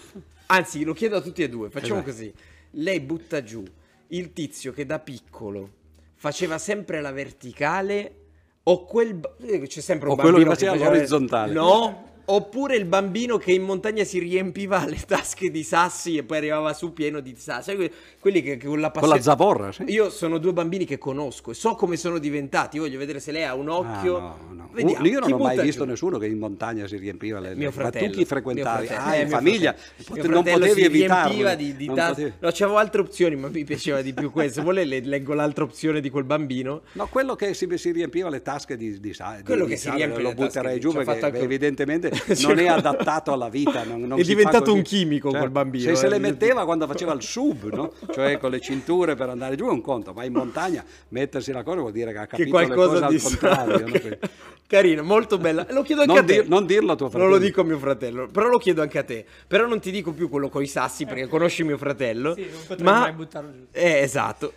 [0.46, 1.70] Anzi, lo chiedo a tutti e due.
[1.70, 2.11] Facciamo esatto.
[2.11, 2.32] così.
[2.72, 3.64] Lei butta giù
[4.09, 5.70] il tizio che da piccolo
[6.16, 8.16] faceva sempre la verticale
[8.64, 9.20] o quel...
[9.40, 11.53] Eh, c'è sempre un o quello che faceva l'orizzontale.
[11.53, 16.39] No, Oppure il bambino che in montagna si riempiva le tasche di sassi e poi
[16.39, 17.91] arrivava su pieno di sassi.
[18.20, 19.14] Quelli che, che con la passione...
[19.14, 19.85] Con la zavorra, sì.
[19.89, 22.77] Io sono due bambini che conosco e so come sono diventati.
[22.77, 24.16] Io voglio vedere se lei ha un occhio.
[24.16, 24.68] Ah, no, no.
[24.73, 25.91] Vediamo, Io non ho mai visto giù?
[25.91, 28.87] nessuno che in montagna si riempiva le, mio fratello, Ma tu chi frequentavi?
[28.89, 29.75] Ah, in famiglia?
[30.23, 31.55] non potevi evitarlo.
[31.57, 32.33] Di, di tas- potevi...
[32.39, 34.55] No, c'avevo altre opzioni, ma mi piaceva di più questo.
[34.55, 36.83] Se vuole leggo l'altra opzione di quel bambino.
[36.93, 39.91] No, quello che si, si riempiva le tasche di, di, di Quello di, che si
[39.91, 42.12] riempie lo butterei giù perché evidentemente
[42.43, 43.85] non è adattato alla vita.
[43.85, 45.85] Non, non è diventato un chimico cioè, quel bambino.
[45.85, 47.93] Se se le metteva quando faceva il sub, no?
[48.13, 51.63] cioè con le cinture per andare giù è un conto, ma in montagna mettersi la
[51.63, 53.87] cosa vuol dire che ha capito che qualcosa di contrario.
[53.87, 54.19] No?
[54.67, 55.67] Carino, molto bella.
[55.71, 56.33] Lo chiedo anche non a te.
[56.33, 57.31] Dir, non dirlo a tuo fratello.
[57.31, 59.25] Non lo dico a mio fratello, però lo chiedo anche a te.
[59.47, 62.35] Però non ti dico più quello con i sassi perché conosci mio fratello.
[62.35, 62.99] Sì, non potrei ma...
[63.01, 63.67] mai buttarlo giù.
[63.73, 64.53] Eh, esatto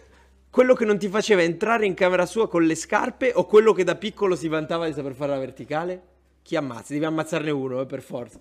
[0.56, 3.84] quello che non ti faceva entrare in camera sua con le scarpe o quello che
[3.84, 6.02] da piccolo si vantava di saper fare la verticale?
[6.46, 6.94] Chi ammazza?
[6.94, 8.40] Devi ammazzarne uno, eh, per forza.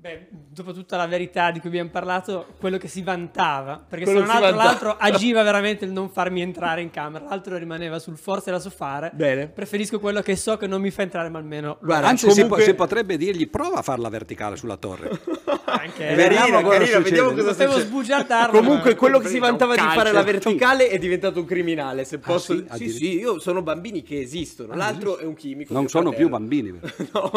[0.00, 4.20] Beh, dopo tutta la verità di cui abbiamo parlato, quello che si vantava, perché quello
[4.20, 8.16] se non altro l'altro agiva veramente il non farmi entrare in camera, l'altro rimaneva sul
[8.16, 9.10] forza da soffare.
[9.12, 9.48] Bene.
[9.48, 11.78] Preferisco quello che so che non mi fa entrare, ma almeno...
[11.82, 12.60] Guarda, Anzi, comunque...
[12.60, 15.10] si, si, potrebbe dirgli prova a farla verticale sulla torre.
[15.72, 18.58] Anche carino, carino, vediamo cosa Potevo sbugiardarlo.
[18.58, 22.18] Comunque quello che si vantava di fare la verticale è diventato un criminale, se ah,
[22.18, 22.62] posso...
[22.68, 22.88] Ah, sì?
[22.90, 25.72] sì, sì, io sono bambini che esistono, ah, l'altro è un chimico.
[25.72, 26.70] Non sono più bambini.
[27.12, 27.30] no,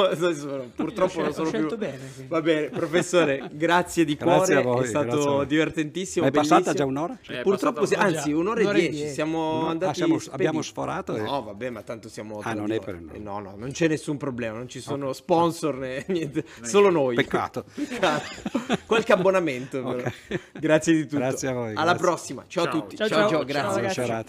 [0.75, 1.75] purtroppo non sono più...
[1.75, 6.25] Bene, Va bene, professore, grazie di cuore, grazie voi, è stato divertentissimo.
[6.25, 7.17] È passata già un'ora?
[7.27, 9.09] Eh, Purtroppo, sì, anzi, un'ora e dieci.
[9.09, 9.91] Siamo no, andati.
[9.91, 11.17] Ah, siamo, abbiamo sforato?
[11.17, 11.43] No, e...
[11.45, 12.39] vabbè, ma tanto siamo.
[12.43, 13.21] Ah, non è per noi.
[13.21, 17.15] No, no, non c'è nessun problema, non ci sono sponsor né niente, solo noi.
[17.15, 17.65] Peccato.
[17.73, 18.22] Peccato.
[18.85, 20.11] Qualche abbonamento, okay.
[20.53, 21.17] Grazie di tutto.
[21.17, 21.73] Grazie a voi.
[21.73, 21.99] Alla grazie.
[21.99, 22.45] prossima.
[22.47, 22.95] Ciao, ciao, a tutti.
[22.95, 23.93] Ciao, ciao, ciao, ciao grazie.
[23.93, 24.23] Ciao,